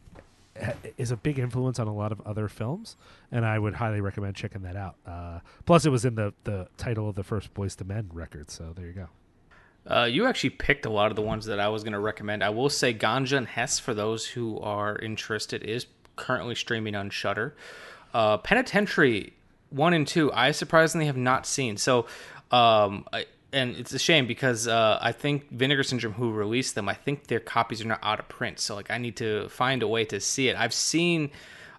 [0.97, 2.97] is a big influence on a lot of other films,
[3.31, 4.95] and I would highly recommend checking that out.
[5.05, 8.49] Uh, plus, it was in the the title of the first Boyz II Men record,
[8.49, 9.07] so there you go.
[9.89, 12.43] Uh, you actually picked a lot of the ones that I was going to recommend.
[12.43, 17.09] I will say Ganja and Hess for those who are interested is currently streaming on
[17.09, 17.55] Shudder.
[18.13, 19.33] Uh, Penitentiary
[19.69, 21.77] one and two, I surprisingly have not seen.
[21.77, 22.05] So,
[22.51, 26.87] um, I, and it's a shame because uh, I think Vinegar Syndrome, who released them,
[26.87, 28.59] I think their copies are not out of print.
[28.59, 30.55] So, like, I need to find a way to see it.
[30.55, 31.31] I've seen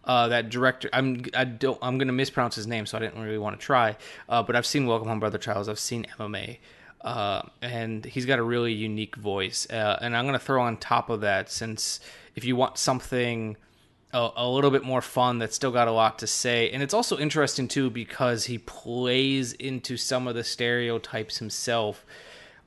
[0.05, 0.89] uh, that director.
[0.93, 3.97] I'm I don't I'm gonna mispronounce his name, so I didn't really want to try.
[4.29, 5.69] Uh, but I've seen Welcome Home, Brother Charles.
[5.69, 6.61] I've seen Emma Mae,
[7.03, 9.67] uh, and he's got a really unique voice.
[9.71, 12.01] Uh, and I'm gonna throw on top of that, since
[12.35, 13.57] if you want something
[14.13, 16.95] a, a little bit more fun that's still got a lot to say and it's
[16.95, 22.05] also interesting too because he plays into some of the stereotypes himself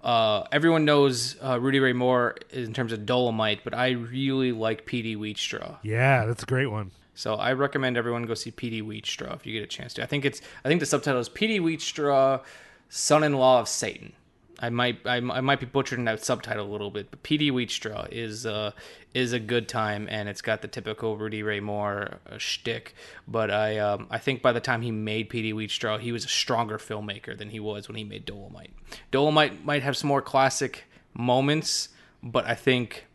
[0.06, 4.86] uh, everyone knows uh, Rudy Ray Moore in terms of Dolomite, but I really like
[4.86, 5.78] Petey Wheatstraw.
[5.82, 6.92] Yeah, that's a great one.
[7.16, 10.04] So I recommend everyone go see Petey Wheatstraw if you get a chance to.
[10.04, 12.44] I think it's I think the subtitle is Petey Wheatstraw,
[12.90, 14.14] Son-in-Law of Satan.
[14.60, 18.08] I might I, I might be butchering that subtitle a little bit, but Petey Wheatstraw
[18.12, 18.72] is uh,
[19.14, 22.96] is a good time, and it's got the typical Rudy Ray Moore uh, shtick.
[23.28, 26.30] But I um, I think by the time he made Petey Wheatstraw, he was a
[26.30, 28.72] stronger filmmaker than he was when he made Dolomite.
[29.12, 31.90] Dolomite might have some more classic moments,
[32.24, 33.06] but I think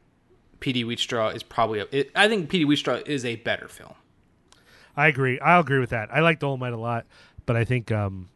[0.60, 3.94] Petey Wheatstraw is probably a, it, I think Petey Wheatstraw is a better film.
[4.96, 5.40] I agree.
[5.40, 6.12] I'll agree with that.
[6.12, 7.06] I like Dolomite a lot,
[7.46, 8.28] but I think um,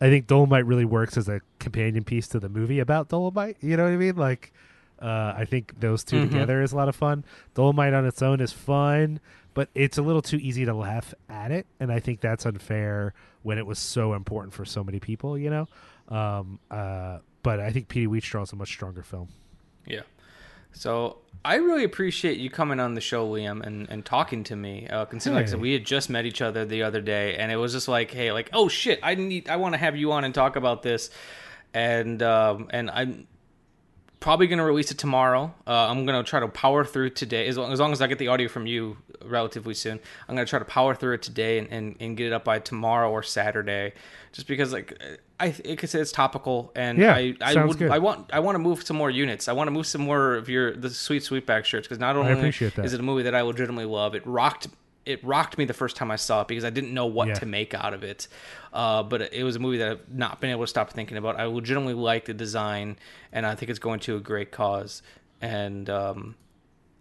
[0.00, 3.56] I think Dolomite really works as a companion piece to the movie about Dolomite.
[3.60, 4.16] You know what I mean?
[4.16, 4.52] Like,
[5.02, 6.30] uh, I think those 2 Mhm.
[6.30, 7.24] together is a lot of fun.
[7.54, 9.18] Dolomite on its own is fun,
[9.54, 13.12] but it's a little too easy to laugh at it, and I think that's unfair
[13.42, 15.36] when it was so important for so many people.
[15.36, 15.68] You know,
[16.16, 19.28] um, uh, but I think Petey Wheatstraw is a much stronger film.
[19.86, 20.00] Yeah.
[20.72, 24.88] So I really appreciate you coming on the show, Liam, and, and talking to me.
[24.88, 27.52] Uh, considering, like I said, we had just met each other the other day, and
[27.52, 30.10] it was just like, hey, like, oh shit, I need, I want to have you
[30.10, 31.10] on and talk about this,
[31.74, 33.26] and um, and I'm
[34.20, 35.52] probably gonna release it tomorrow.
[35.66, 38.18] Uh, I'm gonna try to power through today, as long, as long as I get
[38.18, 40.00] the audio from you relatively soon.
[40.28, 42.58] I'm gonna try to power through it today and, and, and get it up by
[42.58, 43.92] tomorrow or Saturday,
[44.32, 44.98] just because like
[45.38, 47.90] I it could say it's topical, and Yeah, I I sounds would good.
[47.90, 49.48] I want I want to move some more units.
[49.48, 52.30] I want to move some more of your the sweet sweetback shirts because not only
[52.84, 54.68] is it a movie that I legitimately love, it rocked
[55.06, 57.34] it rocked me the first time I saw it because I didn't know what Yeah.
[57.34, 58.26] to make out of it.
[58.72, 61.38] Uh, but it was a movie that I've not been able to stop thinking about.
[61.38, 62.96] I legitimately like the design,
[63.32, 65.02] and I think it's going to a great cause.
[65.40, 66.36] And um,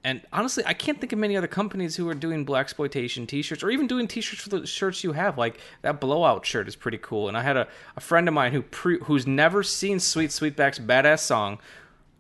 [0.04, 3.70] and honestly, I can't think of many other companies who are doing blaxploitation T-shirts or
[3.70, 5.38] even doing T-shirts for the shirts you have.
[5.38, 7.30] Like that blowout shirt is pretty cool.
[7.30, 10.80] And I had a, a friend of mine who pre, who's never seen Sweet Sweetback's
[10.80, 11.60] Baadasssss Song.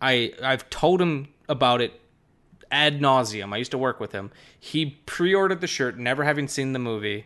[0.02, 2.00] I I've told him about it
[2.74, 3.54] ad nauseum.
[3.54, 4.32] I used to work with him.
[4.60, 7.26] He pre-ordered the shirt, never having seen the movie,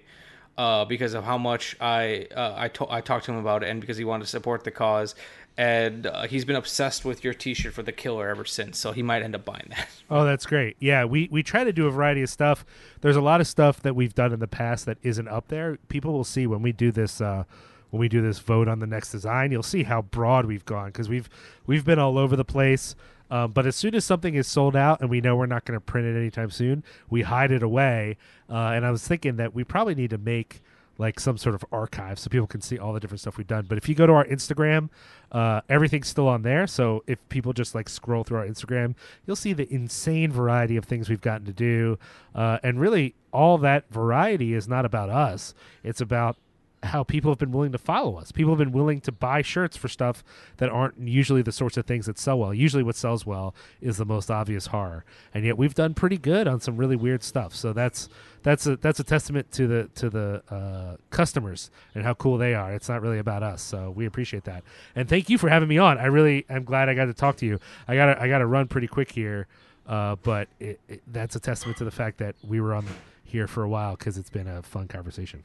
[0.58, 3.70] uh, because of how much I uh, I, to- I talked to him about it,
[3.70, 5.16] and because he wanted to support the cause.
[5.60, 8.78] And uh, he's been obsessed with your T-shirt for the Killer ever since.
[8.78, 9.88] So he might end up buying that.
[10.10, 10.78] Oh, that's great.
[10.80, 12.64] Yeah, we we try to do a variety of stuff.
[13.02, 15.78] There's a lot of stuff that we've done in the past that isn't up there.
[15.90, 17.44] People will see when we do this uh
[17.90, 20.88] when we do this vote on the next design, you'll see how broad we've gone
[20.88, 21.28] because we've
[21.66, 22.96] we've been all over the place.
[23.30, 25.78] Um, but as soon as something is sold out and we know we're not going
[25.78, 28.18] to print it anytime soon, we hide it away.
[28.50, 30.62] Uh, and I was thinking that we probably need to make
[31.00, 33.66] like some sort of archive so people can see all the different stuff we've done.
[33.68, 34.90] But if you go to our Instagram,
[35.32, 36.66] uh, everything's still on there.
[36.68, 38.96] So if people just like scroll through our Instagram,
[39.26, 42.00] you'll see the insane variety of things we've gotten to do.
[42.34, 46.38] Uh, and really, all that variety is not about us, it's about
[46.84, 48.32] how people have been willing to follow us.
[48.32, 50.24] People have been willing to buy shirts for stuff
[50.58, 52.54] that aren't usually the sorts of things that sell well.
[52.54, 56.48] Usually, what sells well is the most obvious horror, and yet we've done pretty good
[56.48, 57.56] on some really weird stuff.
[57.56, 58.10] So that's
[58.44, 62.54] that's a that's a testament to the to the uh, customers and how cool they
[62.54, 62.74] are.
[62.74, 64.64] It's not really about us, so we appreciate that.
[64.96, 65.98] And thank you for having me on.
[65.98, 67.60] I really am glad I got to talk to you.
[67.88, 69.48] I got I got to run pretty quick here,
[69.88, 72.86] uh, but it, it, that's a testament to the fact that we were on
[73.24, 75.44] here for a while because it's been a fun conversation.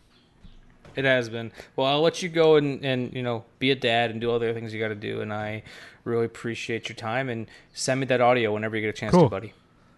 [0.96, 1.52] It has been.
[1.76, 4.38] Well, I'll let you go and, and you know be a dad and do all
[4.38, 5.20] the other things you got to do.
[5.20, 5.62] And I
[6.04, 7.28] really appreciate your time.
[7.28, 9.24] And send me that audio whenever you get a chance Cool.
[9.24, 9.52] to, buddy.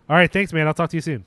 [0.08, 0.66] All right, thanks, man.
[0.66, 1.24] I'll talk to you soon.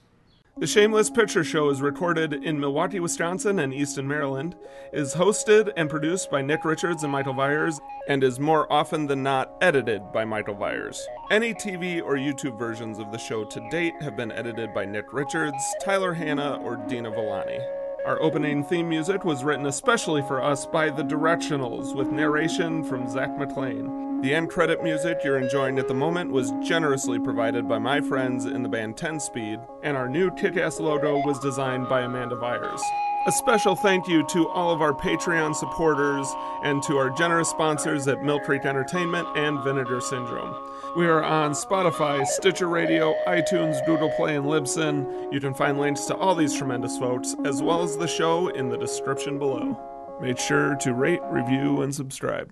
[0.60, 4.56] The Shameless Picture Show is recorded in Milwaukee, Wisconsin and Easton, Maryland,
[4.92, 9.22] is hosted and produced by Nick Richards and Michael Vyers, and is more often than
[9.22, 11.00] not edited by Michael Vyers.
[11.30, 15.14] Any TV or YouTube versions of the show to date have been edited by Nick
[15.14, 17.60] Richards, Tyler Hanna, or Dina Villani.
[18.08, 23.10] Our opening theme music was written especially for us by The Directionals, with narration from
[23.10, 24.22] Zach McLean.
[24.22, 28.46] The end credit music you're enjoying at the moment was generously provided by my friends
[28.46, 32.38] in the band 10 Speed, and our new kick ass logo was designed by Amanda
[32.38, 32.82] Vyers.
[33.26, 38.08] A special thank you to all of our Patreon supporters and to our generous sponsors
[38.08, 40.56] at Mill Creek Entertainment and Vinegar Syndrome.
[40.98, 45.32] We are on Spotify, Stitcher Radio, iTunes, Google Play, and Libsyn.
[45.32, 48.70] You can find links to all these tremendous folks, as well as the show, in
[48.70, 50.18] the description below.
[50.20, 52.52] Make sure to rate, review, and subscribe.